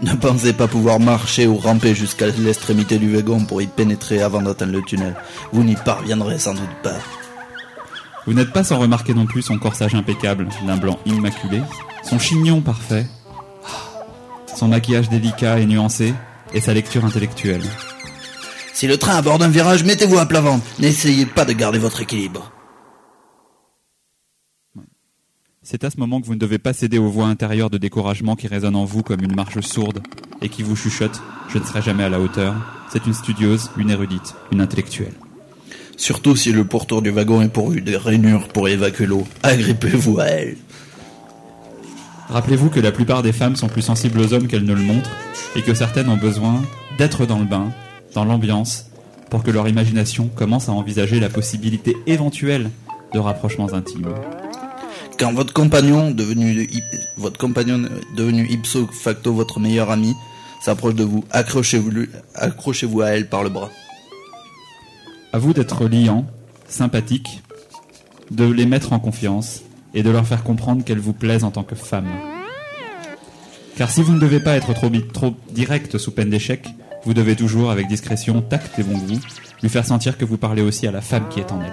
Ne 0.00 0.14
pensez 0.14 0.52
pas 0.52 0.66
pouvoir 0.66 0.98
marcher 0.98 1.46
ou 1.46 1.56
ramper 1.56 1.94
jusqu'à 1.94 2.26
l'extrémité 2.26 2.98
du 2.98 3.14
wagon 3.14 3.44
pour 3.44 3.62
y 3.62 3.66
pénétrer 3.66 4.22
avant 4.22 4.42
d'atteindre 4.42 4.72
le 4.72 4.82
tunnel. 4.82 5.14
Vous 5.52 5.62
n'y 5.62 5.76
parviendrez 5.76 6.38
sans 6.38 6.54
doute 6.54 6.76
pas. 6.82 6.98
Vous 8.26 8.34
n'êtes 8.34 8.52
pas 8.52 8.64
sans 8.64 8.78
remarquer 8.78 9.14
non 9.14 9.26
plus 9.26 9.42
son 9.42 9.58
corsage 9.58 9.94
impeccable, 9.94 10.48
d'un 10.66 10.76
blanc 10.76 10.98
immaculé, 11.06 11.60
son 12.02 12.18
chignon 12.18 12.60
parfait, 12.60 13.06
son 14.56 14.68
maquillage 14.68 15.08
délicat 15.08 15.58
et 15.58 15.66
nuancé, 15.66 16.14
et 16.55 16.61
sa 16.61 16.74
lecture 16.74 17.05
intellectuelle. 17.05 17.62
Si 18.74 18.86
le 18.86 18.96
train 18.96 19.16
aborde 19.16 19.42
un 19.42 19.48
virage, 19.48 19.84
mettez-vous 19.84 20.18
à 20.18 20.26
plat 20.26 20.40
ventre. 20.40 20.64
N'essayez 20.78 21.26
pas 21.26 21.44
de 21.44 21.53
garder 21.53 21.78
votre 21.78 22.00
équilibre. 22.00 22.53
C'est 25.62 25.84
à 25.84 25.90
ce 25.90 25.98
moment 25.98 26.20
que 26.20 26.26
vous 26.26 26.34
ne 26.34 26.40
devez 26.40 26.59
pas 26.59 26.72
céder 26.72 26.98
aux 26.98 27.09
voix 27.09 27.26
intérieures 27.26 27.70
de 27.70 27.78
découragement 27.78 28.34
qui 28.34 28.48
résonnent 28.48 28.74
en 28.74 28.84
vous 28.84 29.03
comme 29.03 29.22
une 29.22 29.34
marche 29.34 29.61
sourde 29.61 30.03
et 30.40 30.48
qui 30.48 30.64
vous 30.64 30.74
chuchotent 30.74 31.22
Je 31.48 31.59
ne 31.59 31.64
serai 31.64 31.82
jamais 31.82 32.03
à 32.03 32.09
la 32.09 32.20
hauteur. 32.20 32.55
C'est 32.92 33.07
une 33.07 33.14
studieuse, 33.14 33.70
une 33.76 33.90
érudite, 33.90 34.34
une 34.50 34.61
intellectuelle. 34.61 35.14
Surtout 35.96 36.34
si 36.34 36.53
le 36.53 36.64
pourtour 36.64 37.00
du 37.00 37.11
wagon 37.11 37.42
est 37.42 37.48
pourvu 37.48 37.80
de 37.80 37.94
rainures 37.94 38.48
pour 38.48 38.68
évacuer 38.68 39.07
l'eau. 39.07 39.24
Agrippez-vous 39.44 40.18
à 40.18 40.24
elle. 40.24 40.57
Rappelez-vous 42.33 42.70
que 42.70 42.80
la 42.80 42.93
plupart 42.93 43.22
des 43.22 43.33
femmes 43.33 43.57
sont 43.57 43.68
plus 43.68 43.83
sensibles 43.83 44.18
aux 44.18 44.33
hommes 44.33 44.49
qu'elles 44.49 44.64
ne 44.64 44.72
le 44.72 44.80
montrent, 44.80 45.11
et 45.55 45.61
que 45.61 45.74
certaines 45.74 46.09
ont 46.09 46.16
besoin 46.16 46.62
d'être 46.97 47.26
dans 47.26 47.39
le 47.39 47.45
bain, 47.45 47.70
dans 48.14 48.24
l'ambiance, 48.24 48.87
pour 49.28 49.43
que 49.43 49.51
leur 49.51 49.68
imagination 49.68 50.30
commence 50.35 50.70
à 50.70 50.72
envisager 50.72 51.20
la 51.20 51.28
possibilité 51.28 51.95
éventuelle 52.07 52.70
de 53.12 53.18
rapprochements 53.18 53.74
intimes. 53.74 54.09
Quand 55.18 55.35
votre 55.35 55.53
compagnon, 55.53 56.11
devenu, 56.11 56.66
votre 57.18 57.39
compagnon 57.39 57.83
devenu 58.16 58.47
ipso 58.49 58.87
facto 58.87 59.35
votre 59.35 59.61
meilleur 59.61 59.91
ami, 59.91 60.14
s'approche 60.62 60.95
de 60.95 61.05
vous, 61.05 61.24
accrochez-vous 61.33 62.07
accrochez-vous 62.35 63.03
à 63.03 63.09
elle 63.09 63.28
par 63.28 63.43
le 63.43 63.51
bras. 63.51 63.68
À 65.35 65.39
vous 65.39 65.53
d'être 65.53 65.87
liant, 65.87 66.24
sympathique, 66.66 67.43
de 68.30 68.47
les 68.47 68.64
mettre 68.64 68.95
en 68.95 68.99
confiance 68.99 69.61
et 69.95 70.03
de 70.03 70.11
leur 70.11 70.26
faire 70.26 70.43
comprendre 70.43 70.84
qu'elles 70.84 70.99
vous 70.99 71.12
plaisent 71.12 71.45
en 71.45 71.51
tant 71.51 71.62
que 71.62 71.74
femme. 71.74 72.09
Car 73.76 73.90
si 73.90 74.03
vous 74.03 74.12
ne 74.12 74.20
devez 74.20 74.40
pas 74.40 74.57
être 74.57 74.74
trop, 74.74 74.90
trop 75.12 75.34
direct 75.51 75.99
sous 75.99 76.12
peine 76.12 76.30
d'échec, 76.30 76.66
vous 77.05 77.14
devez 77.14 77.34
toujours, 77.34 77.70
avec 77.70 77.88
discrétion, 77.88 78.43
tact 78.43 78.78
et 78.78 78.82
bon 78.82 78.99
goût, 78.99 79.20
lui 79.62 79.68
faire 79.68 79.84
sentir 79.84 80.18
que 80.18 80.24
vous 80.24 80.36
parlez 80.36 80.62
aussi 80.62 80.86
à 80.86 80.93
la 80.93 81.01
femme 81.01 81.28
qui 81.30 81.40
est 81.40 81.53
en 81.53 81.61
elle. 81.61 81.72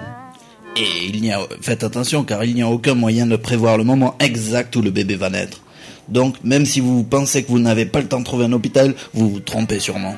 Et 0.76 1.06
il 1.08 1.20
n'y 1.20 1.32
a, 1.32 1.40
faites 1.60 1.84
attention 1.84 2.24
car 2.24 2.44
il 2.44 2.54
n'y 2.54 2.62
a 2.62 2.68
aucun 2.68 2.94
moyen 2.94 3.26
de 3.26 3.36
prévoir 3.36 3.76
le 3.76 3.84
moment 3.84 4.16
exact 4.18 4.74
où 4.76 4.82
le 4.82 4.90
bébé 4.90 5.16
va 5.16 5.30
naître. 5.30 5.60
Donc, 6.08 6.36
même 6.42 6.66
si 6.66 6.80
vous 6.80 7.04
pensez 7.04 7.44
que 7.44 7.48
vous 7.48 7.58
n'avez 7.58 7.86
pas 7.86 8.00
le 8.00 8.08
temps 8.08 8.18
de 8.18 8.24
trouver 8.24 8.46
un 8.46 8.52
hôpital, 8.52 8.94
vous 9.14 9.30
vous 9.30 9.40
trompez 9.40 9.78
sûrement. 9.78 10.16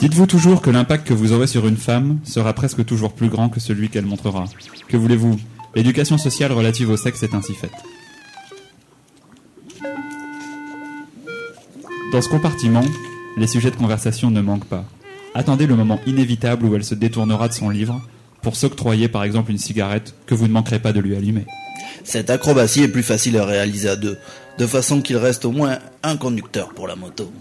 Dites-vous 0.00 0.26
toujours 0.26 0.60
que 0.60 0.70
l'impact 0.70 1.06
que 1.06 1.14
vous 1.14 1.32
aurez 1.32 1.46
sur 1.46 1.66
une 1.66 1.76
femme 1.76 2.18
sera 2.24 2.52
presque 2.52 2.84
toujours 2.84 3.12
plus 3.12 3.28
grand 3.28 3.48
que 3.48 3.60
celui 3.60 3.88
qu'elle 3.88 4.06
montrera. 4.06 4.44
Que 4.88 4.96
voulez-vous? 4.96 5.38
L'éducation 5.74 6.18
sociale 6.18 6.52
relative 6.52 6.90
au 6.90 6.96
sexe 6.96 7.22
est 7.22 7.34
ainsi 7.34 7.54
faite. 7.54 7.72
Dans 12.12 12.22
ce 12.22 12.28
compartiment, 12.28 12.84
les 13.36 13.48
sujets 13.48 13.72
de 13.72 13.76
conversation 13.76 14.30
ne 14.30 14.40
manquent 14.40 14.66
pas. 14.66 14.84
Attendez 15.34 15.66
le 15.66 15.74
moment 15.74 16.00
inévitable 16.06 16.64
où 16.64 16.76
elle 16.76 16.84
se 16.84 16.94
détournera 16.94 17.48
de 17.48 17.54
son 17.54 17.70
livre 17.70 18.00
pour 18.40 18.54
s'octroyer 18.54 19.08
par 19.08 19.24
exemple 19.24 19.50
une 19.50 19.58
cigarette 19.58 20.14
que 20.26 20.34
vous 20.34 20.46
ne 20.46 20.52
manquerez 20.52 20.78
pas 20.78 20.92
de 20.92 21.00
lui 21.00 21.16
allumer. 21.16 21.46
Cette 22.04 22.30
acrobatie 22.30 22.82
est 22.82 22.88
plus 22.88 23.02
facile 23.02 23.36
à 23.38 23.44
réaliser 23.44 23.88
à 23.88 23.96
deux, 23.96 24.16
de 24.58 24.66
façon 24.66 25.00
qu'il 25.00 25.16
reste 25.16 25.44
au 25.44 25.50
moins 25.50 25.78
un 26.04 26.16
conducteur 26.16 26.68
pour 26.74 26.86
la 26.86 26.94
moto. 26.94 27.32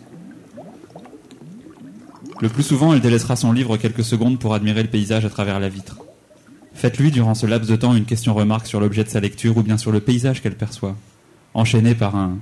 Le 2.41 2.49
plus 2.49 2.63
souvent, 2.63 2.93
elle 2.93 3.01
délaissera 3.01 3.35
son 3.35 3.51
livre 3.51 3.77
quelques 3.77 4.03
secondes 4.03 4.39
pour 4.39 4.55
admirer 4.55 4.81
le 4.81 4.89
paysage 4.89 5.23
à 5.23 5.29
travers 5.29 5.59
la 5.59 5.69
vitre. 5.69 6.02
Faites-lui 6.73 7.11
durant 7.11 7.35
ce 7.35 7.45
laps 7.45 7.69
de 7.69 7.75
temps 7.75 7.95
une 7.95 8.05
question-remarque 8.05 8.67
sur 8.67 8.79
l'objet 8.79 9.03
de 9.03 9.09
sa 9.09 9.19
lecture 9.19 9.57
ou 9.57 9.63
bien 9.63 9.77
sur 9.77 9.91
le 9.91 9.99
paysage 9.99 10.41
qu'elle 10.41 10.55
perçoit. 10.55 10.95
Enchaîné 11.53 11.95
par 11.95 12.15
un 12.15 12.37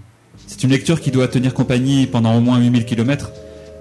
C'est 0.47 0.63
une 0.63 0.69
lecture 0.69 1.01
qui 1.01 1.11
doit 1.11 1.27
tenir 1.27 1.53
compagnie 1.53 2.07
pendant 2.07 2.36
au 2.36 2.39
moins 2.39 2.59
8000 2.59 2.86
km, 2.86 3.32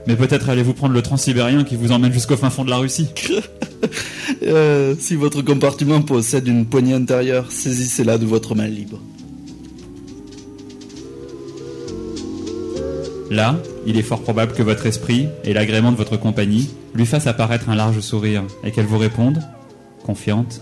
mais 0.07 0.17
peut-être 0.17 0.49
allez-vous 0.49 0.75
prendre 0.75 0.95
le 0.95 1.03
transsibérien 1.03 1.65
qui 1.65 1.77
vous 1.77 1.93
emmène 1.93 2.13
jusqu'au 2.13 2.37
fin 2.37 2.51
fond 2.51 2.65
de 2.65 2.71
la 2.71 2.79
Russie. 2.79 3.09
Euh, 4.43 4.95
si 4.99 5.17
votre 5.17 5.43
compartiment 5.43 6.01
possède 6.01 6.47
une 6.47 6.65
poignée 6.65 6.95
intérieure, 6.95 7.51
saisissez-la 7.51 8.17
de 8.17 8.25
votre 8.25 8.55
main 8.55 8.69
libre. 8.69 9.01
Là, 13.31 13.57
il 13.87 13.97
est 13.99 14.03
fort 14.03 14.23
probable 14.23 14.53
que 14.53 14.63
votre 14.63 14.87
esprit 14.87 15.29
et 15.45 15.53
l'agrément 15.53 15.93
de 15.93 15.97
votre 15.97 16.17
compagnie 16.17 16.71
lui 16.95 17.07
fassent 17.07 17.27
apparaître 17.27 17.69
un 17.69 17.75
large 17.75 18.01
sourire 18.01 18.45
et 18.65 18.71
qu'elle 18.71 18.87
vous 18.87 18.99
réponde, 18.99 19.41
confiante. 20.11 20.61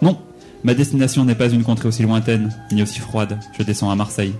Non, 0.00 0.16
ma 0.64 0.72
destination 0.72 1.26
n'est 1.26 1.34
pas 1.34 1.50
une 1.50 1.62
contrée 1.62 1.88
aussi 1.88 2.02
lointaine, 2.02 2.48
ni 2.72 2.82
aussi 2.82 3.00
froide. 3.00 3.38
Je 3.58 3.62
descends 3.62 3.90
à 3.90 3.96
Marseille. 3.96 4.32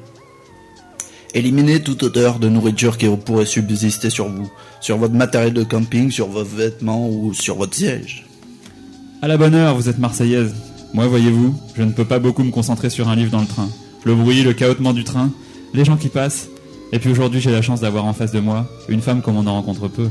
Éliminez 1.35 1.83
toute 1.83 2.03
odeur 2.03 2.39
de 2.39 2.49
nourriture 2.49 2.97
qui 2.97 3.07
pourrait 3.27 3.45
subsister 3.45 4.09
sur 4.09 4.29
vous, 4.29 4.51
sur 4.81 4.97
votre 4.97 5.13
matériel 5.13 5.53
de 5.53 5.65
camping, 5.65 6.11
sur 6.11 6.29
vos 6.29 6.45
vêtements 6.45 7.11
ou 7.11 7.35
sur 7.35 7.57
votre 7.57 7.75
siège. 7.75 8.25
À 9.21 9.29
la 9.29 9.37
bonne 9.37 9.55
heure, 9.55 9.77
vous 9.77 9.91
êtes 9.91 9.99
marseillaise. 9.99 10.55
Moi, 10.95 11.07
voyez-vous, 11.07 11.55
je 11.75 11.83
ne 11.83 11.93
peux 11.93 12.07
pas 12.07 12.19
beaucoup 12.19 12.43
me 12.43 12.51
concentrer 12.51 12.89
sur 12.89 13.11
un 13.11 13.17
livre 13.17 13.31
dans 13.31 13.41
le 13.41 13.47
train. 13.47 13.69
Le 14.05 14.15
bruit, 14.15 14.43
le 14.43 14.55
cahotement 14.55 14.95
du 14.95 15.05
train, 15.05 15.31
les 15.75 15.85
gens 15.85 15.99
qui 15.99 16.09
passent. 16.09 16.49
Et 16.93 16.99
puis 16.99 17.11
aujourd'hui, 17.11 17.41
j'ai 17.41 17.53
la 17.53 17.63
chance 17.63 17.81
d'avoir 17.83 18.07
en 18.07 18.15
face 18.15 18.33
de 18.33 18.41
moi 18.41 18.67
une 18.89 19.03
femme 19.03 19.21
comme 19.21 19.37
on 19.37 19.47
en 19.47 19.53
rencontre 19.53 19.89
peu. 19.89 20.09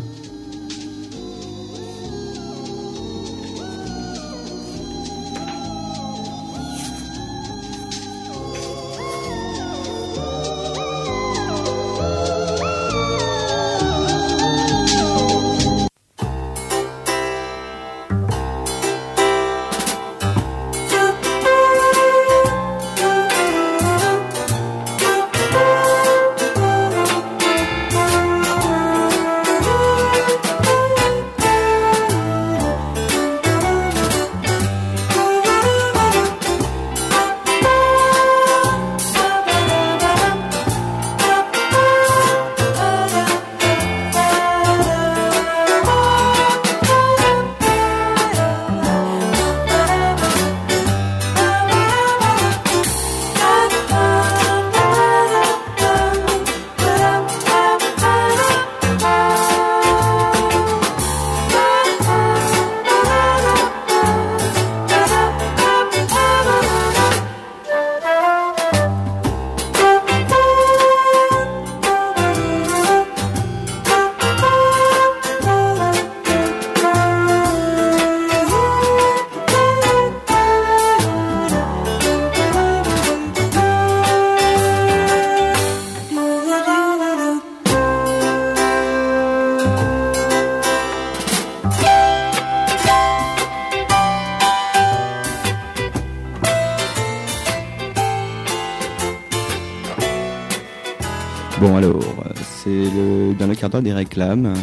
Des 103.79 103.93
réclames. 103.93 104.53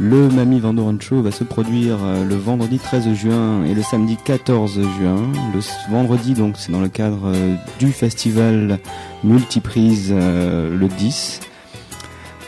Le 0.00 0.28
Mamie 0.28 0.58
Vandoren 0.58 1.00
Show 1.00 1.22
va 1.22 1.30
se 1.30 1.44
produire 1.44 1.98
euh, 2.02 2.24
le 2.24 2.34
vendredi 2.34 2.78
13 2.78 3.14
juin 3.14 3.64
et 3.64 3.74
le 3.74 3.82
samedi 3.82 4.16
14 4.16 4.80
juin. 4.98 5.22
Le 5.54 5.60
vendredi, 5.92 6.34
donc, 6.34 6.56
c'est 6.58 6.72
dans 6.72 6.80
le 6.80 6.88
cadre 6.88 7.26
euh, 7.26 7.54
du 7.78 7.92
festival 7.92 8.80
Multiprise 9.22 10.10
euh, 10.12 10.76
le 10.76 10.88
10. 10.88 11.40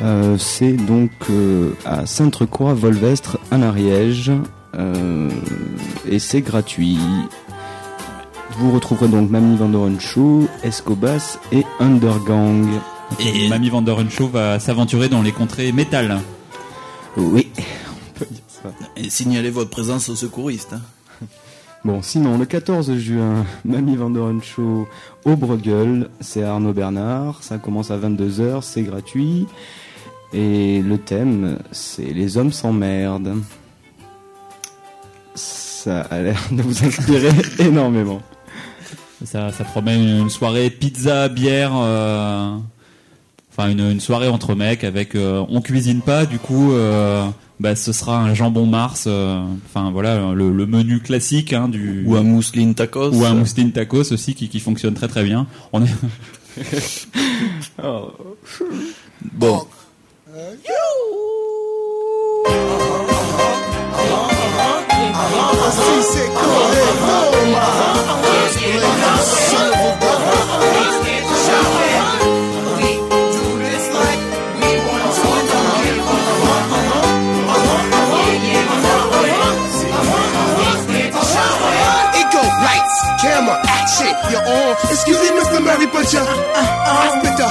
Euh, 0.02 0.36
c'est 0.38 0.72
donc 0.72 1.10
à 1.84 2.04
Sainte-Croix-Volvestre, 2.04 3.38
en 3.52 3.62
Ariège. 3.62 4.32
Et 6.06 6.18
c'est 6.18 6.42
gratuit. 6.42 6.98
Vous 8.58 8.72
retrouverez 8.72 9.08
donc 9.08 9.30
Mamie 9.30 9.56
Vandoren 9.56 9.98
Show, 9.98 10.46
Escobas 10.62 11.38
et 11.52 11.64
Undergang. 11.80 12.66
Et- 13.20 13.48
Mamie 13.48 13.70
Show 14.10 14.28
va 14.28 14.58
s'aventurer 14.60 15.08
dans 15.08 15.22
les 15.22 15.32
contrées 15.32 15.72
métal. 15.72 16.20
Oui, 17.16 17.48
on 17.56 18.18
peut 18.18 18.26
dire 18.30 18.42
ça. 18.46 18.70
Et 18.96 19.08
signalez 19.08 19.50
votre 19.50 19.70
présence 19.70 20.08
aux 20.08 20.16
secouristes. 20.16 20.74
hein. 20.74 20.80
Bon, 21.84 22.02
sinon, 22.02 22.36
le 22.36 22.46
14 22.46 22.94
juin, 22.96 23.44
Mamie 23.64 23.96
Show 24.42 24.88
au 25.24 25.36
Bruegel, 25.36 26.08
c'est 26.20 26.42
Arnaud 26.42 26.72
Bernard, 26.72 27.38
ça 27.42 27.58
commence 27.58 27.90
à 27.90 27.96
22h, 27.96 28.62
c'est 28.62 28.82
gratuit. 28.82 29.46
Et 30.32 30.82
le 30.82 30.98
thème, 30.98 31.58
c'est 31.70 32.12
Les 32.12 32.36
hommes 32.36 32.52
s'emmerdent. 32.52 33.36
Ça 35.36 36.00
a 36.02 36.18
l'air 36.20 36.40
de 36.50 36.62
vous 36.62 36.84
inspirer 36.84 37.30
énormément. 37.60 38.20
Ça, 39.24 39.52
ça 39.52 39.64
promet 39.64 39.94
une, 39.96 40.22
une 40.22 40.30
soirée 40.30 40.68
pizza, 40.70 41.28
bière, 41.28 41.72
euh, 41.74 42.56
enfin 43.56 43.70
une, 43.70 43.80
une 43.92 44.00
soirée 44.00 44.28
entre 44.28 44.54
mecs 44.54 44.84
avec. 44.84 45.14
euh, 45.14 45.44
on 45.48 45.60
cuisine 45.60 46.00
pas, 46.02 46.26
du 46.26 46.38
coup, 46.38 46.72
euh, 46.72 47.26
bah, 47.58 47.74
ce 47.74 47.92
sera 47.92 48.18
un 48.18 48.34
jambon 48.34 48.66
Mars. 48.66 49.04
euh, 49.06 49.42
Enfin 49.66 49.90
voilà, 49.90 50.34
le, 50.34 50.50
le 50.52 50.66
menu 50.66 51.00
classique 51.00 51.52
hein, 51.52 51.68
du. 51.68 52.04
Ou 52.06 52.16
un 52.16 52.22
mousseline 52.22 52.74
tacos. 52.74 53.10
Ou 53.12 53.24
un 53.24 53.34
mousseline 53.34 53.72
tacos 53.72 54.12
aussi 54.12 54.34
qui, 54.34 54.48
qui 54.48 54.60
fonctionne 54.60 54.94
très 54.94 55.08
très 55.08 55.24
bien. 55.24 55.46
On 55.72 55.82
est. 55.82 55.88
Bon. 59.32 59.66
Action, 84.00 84.30
you're 84.30 84.44
on. 84.44 84.76
Excuse 84.90 85.20
me, 85.20 85.28
Mr. 85.40 85.62
Murray, 85.64 85.86
but 85.86 86.12
you, 86.12 86.20
uh, 86.20 86.24
uh, 86.24 87.20
with 87.22 87.36
the 87.36 87.48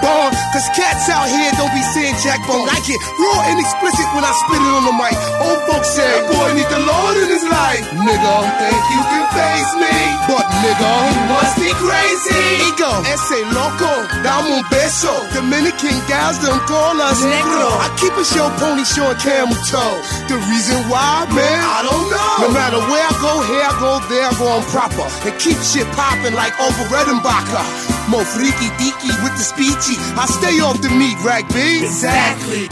bomb. 0.00 0.32
Cause 0.52 0.68
cats 0.76 1.10
out 1.10 1.26
here 1.26 1.50
don't 1.58 1.72
be 1.74 1.82
saying 1.96 2.16
jack 2.22 2.40
bone. 2.46 2.68
I 2.70 2.78
get 2.86 2.98
raw 3.18 3.40
and 3.50 3.58
explicit 3.58 4.06
when 4.14 4.24
I 4.24 4.32
spit 4.44 4.60
it 4.60 4.72
on 4.72 4.84
the 4.86 4.94
mic. 4.94 5.16
Old 5.42 5.60
folks 5.66 5.90
say, 5.92 6.12
boy 6.30 6.54
need 6.54 6.68
the 6.70 6.82
Lord 6.84 7.14
in 7.20 7.28
his 7.28 7.44
life. 7.44 7.84
Nigga, 7.92 8.34
think 8.60 8.82
you 8.94 9.02
can 9.10 9.24
face 9.34 9.72
me. 9.80 9.96
But 10.30 10.46
nigga, 10.62 10.92
you 11.10 11.22
must 11.28 11.54
be 11.58 11.70
crazy. 11.76 12.70
Ego, 12.70 12.90
ese 13.10 13.44
loco, 13.52 13.92
dame 14.24 14.60
un 14.60 14.64
beso. 14.70 15.12
Dominican 15.34 15.98
gals 16.08 16.38
don't 16.40 16.62
call 16.64 16.96
us 17.00 17.20
negro. 17.20 17.68
I 17.82 17.90
keep 18.00 18.14
a 18.14 18.24
show 18.24 18.48
pony 18.62 18.84
showing 18.84 19.18
camel 19.20 19.58
toe. 19.68 19.98
The 20.30 20.38
reason 20.48 20.78
why, 20.88 21.26
man, 21.34 21.60
I 21.60 21.82
don't 21.84 22.06
know. 22.08 22.32
No 22.46 22.48
matter 22.54 22.80
where 22.88 23.04
I 23.04 23.14
go, 23.20 23.32
here 23.50 23.66
I 23.66 23.74
go, 23.82 23.92
there 24.08 24.26
I 24.28 24.32
go, 24.38 24.46
I'm 24.48 24.64
proper. 24.70 25.06
And 25.28 25.34
keep 25.40 25.58
shit 25.60 25.86
popping 25.92 26.34
like 26.34 26.54
Uncle 26.60 26.86
Redenbacher. 26.88 27.64
Mo 28.08 28.20
freaky 28.24 28.68
deaky 28.80 29.12
with 29.24 29.32
the 29.36 29.44
I 29.76 30.26
stay 30.30 30.62
off 30.62 30.78
the 30.80 30.88
meat, 30.88 31.18
rag 31.26 31.42
B. 31.50 31.82
Exactly. 31.82 32.70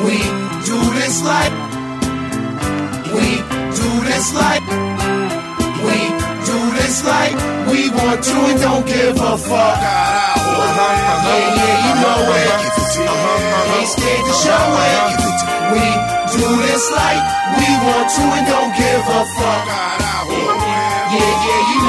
We 0.00 0.16
do 0.64 0.80
this 0.96 1.20
like. 1.20 1.52
We 3.12 3.44
do 3.76 3.90
this 4.08 4.32
like. 4.32 4.64
We 5.84 6.08
do 6.40 6.58
this 6.72 7.04
like. 7.04 7.36
We 7.68 7.92
want 7.92 8.24
to 8.24 8.36
and 8.48 8.60
don't 8.64 8.86
give 8.88 9.20
a 9.20 9.36
fuck. 9.36 9.76
Yeah, 9.76 10.16
yeah, 11.60 11.84
you 11.84 11.92
know 12.00 12.24
it. 12.24 12.48
Ain't 13.76 13.88
scared 13.92 14.24
to 14.24 14.34
show 14.40 14.66
it. 14.88 15.20
We 15.68 15.84
do 16.32 16.48
this 16.64 16.84
like. 16.96 17.20
We 17.60 17.68
want 17.84 18.08
to 18.08 18.24
and 18.24 18.46
don't 18.48 18.72
give 18.72 19.04
a 19.04 19.22
fuck. 19.36 19.68
Yeah, 21.12 21.44
yeah, 21.44 21.60
you 21.76 21.83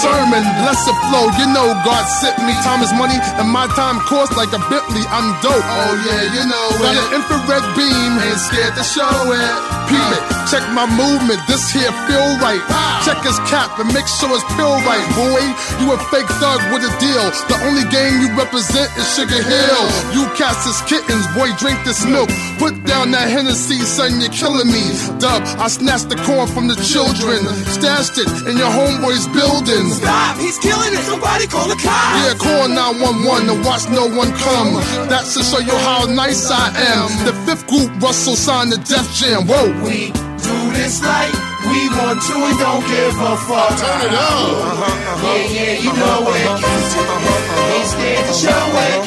sermon, 0.00 0.42
lesser 0.64 0.96
flow. 1.08 1.28
You 1.36 1.46
know 1.52 1.68
God 1.84 2.04
sent 2.20 2.40
me. 2.44 2.56
Time 2.64 2.80
is 2.80 2.92
money, 2.96 3.16
and 3.36 3.48
my 3.48 3.68
time 3.76 4.00
costs 4.08 4.36
like 4.36 4.52
a 4.56 4.60
Bentley. 4.72 5.04
I'm 5.12 5.28
dope. 5.44 5.60
Oh 5.60 5.92
yeah, 6.08 6.24
you 6.36 6.44
know 6.48 6.66
Got 6.80 6.96
an 6.96 7.08
infrared 7.20 7.66
beam, 7.76 8.12
ain't 8.24 8.40
scared 8.40 8.74
to 8.76 8.84
show 8.84 9.12
it. 9.32 9.52
Peep 9.92 10.08
it, 10.16 10.24
check 10.48 10.64
my 10.72 10.86
movement. 10.88 11.40
This 11.44 11.68
here 11.70 11.92
feel 12.08 12.28
right. 12.40 12.62
Check 13.04 13.20
his 13.24 13.36
cap 13.50 13.76
and 13.80 13.88
make 13.92 14.06
sure 14.08 14.32
it's 14.32 14.44
pill 14.56 14.76
right, 14.88 15.04
boy. 15.16 15.42
You 15.80 15.92
a 15.92 15.98
fake 16.08 16.28
thug 16.40 16.60
with 16.72 16.84
a 16.84 16.92
deal. 17.00 17.26
The 17.52 17.58
only 17.68 17.84
game 17.92 18.24
you 18.24 18.28
represent 18.36 18.88
is 18.96 19.06
Sugar 19.12 19.40
Hill. 19.40 19.84
You 20.16 20.24
cats 20.36 20.64
is 20.64 20.80
kittens, 20.88 21.26
boy. 21.36 21.52
Drink 21.60 21.80
this 21.84 22.06
milk. 22.06 22.30
Put 22.58 22.84
down 22.84 23.10
that 23.12 23.28
Hennessy, 23.28 23.80
son. 23.84 24.20
You're 24.20 24.32
killing 24.32 24.70
me. 24.70 24.84
Dub, 25.18 25.42
I 25.58 25.68
snatched 25.68 26.08
the 26.08 26.16
corn 26.24 26.46
from 26.48 26.68
the 26.68 26.78
children, 26.80 27.44
stashed 27.68 28.16
it 28.16 28.30
in 28.48 28.56
your 28.56 28.70
homeboy's 28.70 29.26
building. 29.34 29.89
Stop, 29.90 30.38
he's 30.38 30.58
killing 30.58 30.92
it. 30.94 31.02
Somebody 31.02 31.46
call 31.46 31.66
the 31.68 31.74
cops. 31.74 32.22
Yeah, 32.22 32.34
call 32.38 32.68
911 32.68 33.50
to 33.50 33.56
watch 33.66 33.88
no 33.90 34.06
one 34.06 34.30
come. 34.38 34.78
That's 35.10 35.34
to 35.34 35.42
show 35.42 35.58
you 35.58 35.76
how 35.86 36.06
nice 36.06 36.50
I 36.50 36.70
am. 36.94 37.10
The 37.26 37.34
fifth 37.46 37.66
group, 37.66 37.90
Russell 38.02 38.36
signed 38.36 38.72
the 38.72 38.78
Death 38.78 39.10
Jam. 39.14 39.46
Whoa. 39.46 39.66
We 39.82 40.14
do 40.40 40.56
this 40.72 41.02
like 41.02 41.34
we 41.66 41.88
want 41.92 42.22
to 42.22 42.34
and 42.38 42.58
don't 42.58 42.84
give 42.86 43.14
a 43.18 43.34
fuck. 43.44 43.70
Turn 43.76 44.00
it 44.06 44.14
up. 44.14 44.22
Uh-huh, 44.22 44.84
uh-huh. 44.84 45.26
Yeah, 45.26 45.58
yeah, 45.58 45.84
you 45.84 45.92
know 45.92 46.30
it. 46.30 46.46
Ain't 46.46 46.64
uh-huh, 46.64 47.84
scared 47.90 48.24
to 48.30 48.34
show 48.34 48.64
it. 48.88 49.00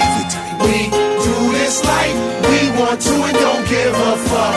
We 0.64 0.92
do 0.92 1.38
this 1.58 1.84
like 1.84 2.14
we 2.48 2.60
want 2.80 3.00
to 3.02 3.14
and 3.14 3.38
don't 3.40 3.66
give 3.68 3.96
a 3.96 4.14
fuck. 4.30 4.56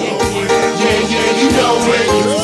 Yeah, 0.00 1.00
yeah, 1.12 1.30
you 1.40 1.48
know 1.52 1.76
it. 1.94 2.39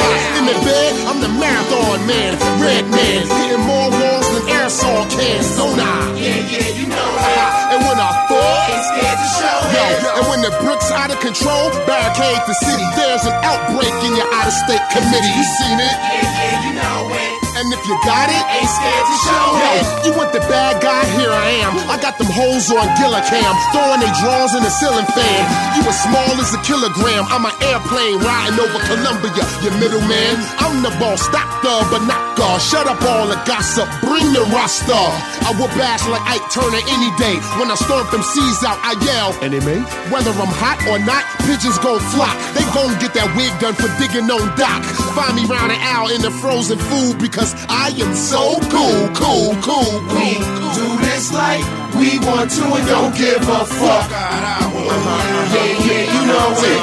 Ain't 0.00 0.20
scared 0.20 0.36
to 0.36 0.36
show 0.36 0.36
it. 0.36 0.38
In 0.40 0.44
the 0.48 0.58
bed, 0.64 0.90
I'm 1.08 1.18
the 1.20 1.32
marathon 1.40 1.98
man, 2.06 2.32
red 2.60 2.84
man, 2.90 3.20
hitting 3.28 3.64
more 3.66 3.88
walls 3.92 4.26
than 4.32 4.44
aerosol 4.48 5.02
cans. 5.12 5.48
Don't 5.56 5.80
I? 5.80 6.16
Yeah, 6.16 6.40
yeah, 6.48 6.68
you 6.78 6.86
know 6.88 7.08
it. 7.20 7.74
And 7.76 7.80
when 7.86 7.98
I 8.00 8.10
fall, 8.26 8.60
Ain't 8.70 8.84
scared 8.90 9.18
to 9.20 9.28
show 9.38 9.58
Yo, 9.70 9.84
it. 9.84 10.18
and 10.18 10.24
when 10.30 10.40
the 10.42 10.52
bricks 10.64 10.90
out 10.90 11.10
of 11.14 11.20
control, 11.20 11.70
barricade 11.86 12.40
the 12.48 12.56
city. 12.66 12.86
There's 12.96 13.24
an 13.26 13.36
outbreak 13.44 13.94
in 14.06 14.16
your 14.16 14.28
out 14.34 14.46
of 14.48 14.54
state 14.66 14.82
committee. 14.90 15.32
You 15.38 15.44
seen 15.58 15.78
it? 15.78 15.94
Yeah, 15.94 16.24
yeah, 16.24 16.64
you 16.66 16.72
know 16.74 17.14
it. 17.14 17.39
And 17.60 17.68
if 17.76 17.84
you 17.84 17.92
got 18.08 18.32
it, 18.32 18.40
Ain't 18.56 18.72
scared 18.72 19.04
to 19.04 19.16
show 19.20 19.44
Yo, 19.52 19.68
it. 19.76 19.84
you 20.08 20.10
want 20.16 20.32
the 20.32 20.40
bad 20.48 20.80
guy? 20.80 21.04
Here 21.20 21.28
I 21.28 21.60
am. 21.60 21.76
I 21.92 22.00
got 22.00 22.16
them 22.16 22.32
hoes 22.32 22.72
on 22.72 22.88
Gillicam, 22.96 23.52
throwing 23.68 24.00
they 24.00 24.08
drawers 24.24 24.56
in 24.56 24.64
the 24.64 24.72
ceiling 24.72 25.04
fan. 25.12 25.42
You 25.76 25.84
as 25.84 26.00
small 26.00 26.40
as 26.40 26.56
a 26.56 26.60
kilogram. 26.64 27.28
I'm 27.28 27.44
an 27.44 27.52
airplane 27.68 28.16
riding 28.24 28.56
over 28.56 28.80
Columbia. 28.88 29.44
You 29.60 29.76
middleman. 29.76 30.40
I'm 30.56 30.80
the 30.80 30.88
boss. 30.96 31.20
Stop 31.20 31.60
the 31.60 31.84
but 31.92 32.00
not 32.08 32.29
God. 32.40 32.56
Shut 32.64 32.88
up 32.88 32.96
all 33.04 33.28
the 33.28 33.36
gossip. 33.44 33.84
Bring 34.00 34.32
the 34.32 34.40
roster. 34.48 34.96
I 35.44 35.52
will 35.60 35.68
bash 35.76 36.00
like 36.08 36.24
Ike 36.24 36.46
Turner 36.48 36.80
any 36.88 37.10
day. 37.20 37.36
When 37.60 37.68
I 37.68 37.76
stomp 37.76 38.08
them 38.08 38.24
C's 38.24 38.64
out, 38.64 38.80
I 38.80 38.96
yell. 39.04 39.36
Enemy. 39.44 39.84
Whether 40.08 40.32
I'm 40.32 40.48
hot 40.48 40.80
or 40.88 40.96
not, 41.04 41.20
pigeons 41.44 41.76
gon' 41.84 42.00
flock. 42.16 42.32
They 42.56 42.64
gon' 42.72 42.96
get 42.96 43.12
that 43.12 43.28
wig 43.36 43.52
done 43.60 43.76
for 43.76 43.92
digging 44.00 44.24
on 44.32 44.40
dock. 44.56 44.80
Find 45.12 45.36
me 45.36 45.44
round 45.44 45.68
an 45.68 45.80
owl 45.84 46.08
in 46.08 46.24
the 46.24 46.32
frozen 46.40 46.80
food 46.80 47.20
because 47.20 47.52
I 47.68 47.92
am 48.00 48.16
so 48.16 48.56
cool, 48.72 49.00
cool, 49.12 49.52
cool, 49.60 49.92
We 50.16 50.40
cool. 50.40 50.72
do 50.80 50.86
this 51.04 51.28
like 51.36 51.60
we 52.00 52.16
want 52.24 52.48
to 52.56 52.64
and 52.72 52.86
don't 52.88 53.12
give 53.20 53.44
a 53.44 53.62
fuck. 53.68 54.08
Yeah, 54.08 55.84
yeah, 55.84 56.04
you 56.08 56.22
know 56.24 56.48
it. 56.56 56.80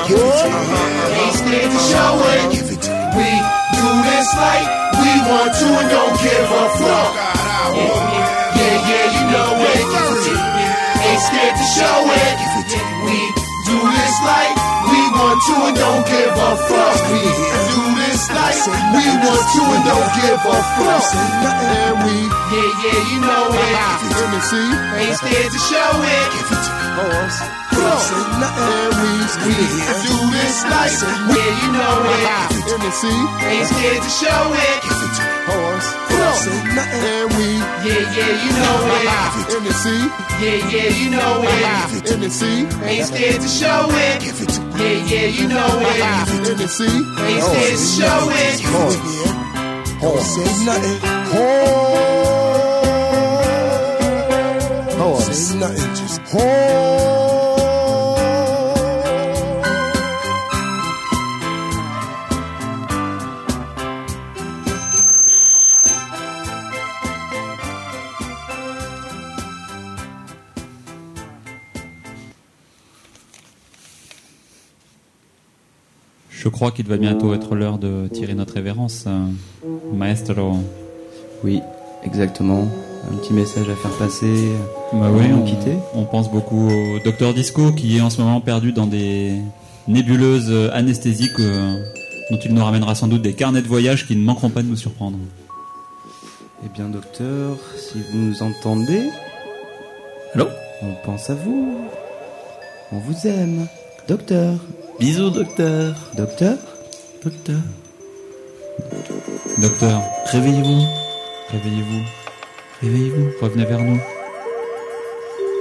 Ain't 1.17 1.33
scared 1.33 1.71
to 1.73 1.81
show 1.89 2.13
it. 2.37 2.45
We 3.17 3.29
do 3.73 3.89
this 4.05 4.29
like 4.37 4.76
we 5.07 5.15
want 5.31 5.51
to 5.55 5.67
and 5.71 5.87
don't 5.89 6.15
give 6.19 6.47
a 6.51 6.63
fuck. 6.83 7.11
Yeah, 7.71 8.75
yeah, 8.91 9.05
you 9.15 9.23
know 9.31 9.51
it. 9.63 9.85
Ain't 11.07 11.21
scared 11.23 11.55
to 11.55 11.65
show 11.79 11.97
it. 12.11 12.35
We 13.07 13.15
do 13.71 13.77
this 13.79 14.15
like 14.27 14.55
we 14.91 14.99
want 15.15 15.39
to 15.47 15.55
and 15.71 15.75
don't 15.79 16.03
give 16.11 16.33
a 16.35 16.51
fuck. 16.67 16.99
We 17.07 17.23
do 17.23 17.83
this 18.03 18.21
like 18.35 18.59
we 18.95 19.05
want 19.23 19.45
to 19.55 19.61
and 19.63 19.83
don't 19.87 20.09
give 20.19 20.41
a 20.43 20.57
fuck. 20.75 21.05
And 21.15 21.95
we, 22.03 22.15
Yeah, 22.51 22.83
yeah, 22.83 22.99
you 23.11 23.19
know 23.23 23.45
it. 23.47 23.75
let 24.11 24.27
me 24.35 24.39
see. 24.43 24.67
Ain't 25.07 25.15
scared 25.15 25.51
to 25.55 25.59
show 25.71 25.91
it 26.03 26.76
horse. 26.97 27.37
Crossing 27.77 28.31
the 28.41 28.49
airways, 28.49 29.33
we 29.45 29.53
here 29.53 29.97
do 30.01 30.15
this 30.33 30.57
nice. 30.65 30.97
Yeah, 31.05 31.61
you 31.61 31.69
know 31.77 31.95
it. 32.09 32.25
Tennessee 32.65 33.21
ain't 33.45 33.67
scared 33.69 34.01
to 34.01 34.09
show 34.09 34.41
it. 34.57 34.81
Horse. 35.45 35.87
Crossing 36.09 36.63
the 36.73 36.85
airways. 37.05 37.61
Yeah, 37.85 38.17
yeah, 38.17 38.33
you 38.41 38.51
know 38.57 38.77
it. 38.97 39.05
Tennessee 39.47 40.03
Yeah, 40.41 40.73
yeah, 40.73 40.89
you 40.97 41.09
know 41.13 41.45
it. 41.45 42.05
Tennessee 42.05 42.65
ain't 42.83 43.07
scared 43.07 43.41
to 43.41 43.47
show 43.47 43.85
it. 43.89 44.17
Yeah, 44.81 44.97
yeah, 45.05 45.27
you 45.37 45.47
know 45.47 45.69
it. 45.81 46.45
Tennessee 46.45 46.97
ain't 47.21 47.43
scared 47.45 47.77
to 47.77 47.87
show 47.97 48.19
it. 48.33 48.57
Horse. 48.73 48.97
Horse. 50.01 50.33
Horse. 51.31 52.16
Oh. 55.59 56.67
Je 76.29 76.49
crois 76.49 76.71
qu'il 76.71 76.87
va 76.87 76.97
bientôt 76.97 77.33
être 77.33 77.55
l'heure 77.55 77.77
de 77.77 78.07
tirer 78.07 78.35
notre 78.35 78.53
révérence, 78.53 79.05
euh, 79.07 79.25
maestro. 79.93 80.59
Oui, 81.43 81.61
exactement. 82.03 82.67
Un 83.09 83.15
petit 83.15 83.33
message 83.33 83.69
à 83.69 83.75
faire 83.75 83.91
passer. 83.97 84.49
Bah 84.93 85.07
avant 85.07 85.17
oui, 85.19 85.25
on, 85.33 85.43
quitter. 85.43 85.77
on 85.93 86.03
pense 86.05 86.29
beaucoup 86.29 86.69
au 86.69 86.99
docteur 86.99 87.33
Disco 87.33 87.71
qui 87.71 87.97
est 87.97 88.01
en 88.01 88.09
ce 88.09 88.21
moment 88.21 88.41
perdu 88.41 88.71
dans 88.73 88.85
des 88.85 89.33
nébuleuses 89.87 90.49
euh, 90.49 90.69
anesthésiques 90.73 91.39
euh, 91.39 91.77
dont 92.29 92.37
il 92.43 92.53
nous 92.53 92.63
ramènera 92.63 92.95
sans 92.95 93.07
doute 93.07 93.21
des 93.21 93.33
carnets 93.33 93.61
de 93.61 93.67
voyage 93.67 94.05
qui 94.07 94.15
ne 94.15 94.23
manqueront 94.23 94.49
pas 94.49 94.61
de 94.61 94.67
nous 94.67 94.75
surprendre. 94.75 95.17
Eh 96.65 96.69
bien, 96.69 96.89
docteur, 96.89 97.57
si 97.77 97.99
vous 98.11 98.17
nous 98.17 98.43
entendez. 98.43 99.03
Allô? 100.33 100.47
On 100.81 100.93
pense 101.05 101.29
à 101.29 101.35
vous. 101.35 101.77
On 102.91 102.97
vous 102.99 103.25
aime. 103.27 103.67
Docteur. 104.07 104.53
Bisous, 104.99 105.29
docteur. 105.29 105.95
Docteur? 106.17 106.57
Docteur. 107.23 107.59
Docteur, 109.59 110.01
Réveillez-vous. 110.25 110.83
réveillez-vous, 111.51 112.03
Réveillez-vous. 112.81 113.31
revenez 113.41 113.65
vers 113.65 113.79
nous. 113.79 113.99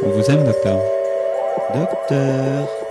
On 0.02 0.10
vous 0.10 0.30
aime, 0.30 0.44
docteur. 0.44 0.78
Docteur. 1.74 2.85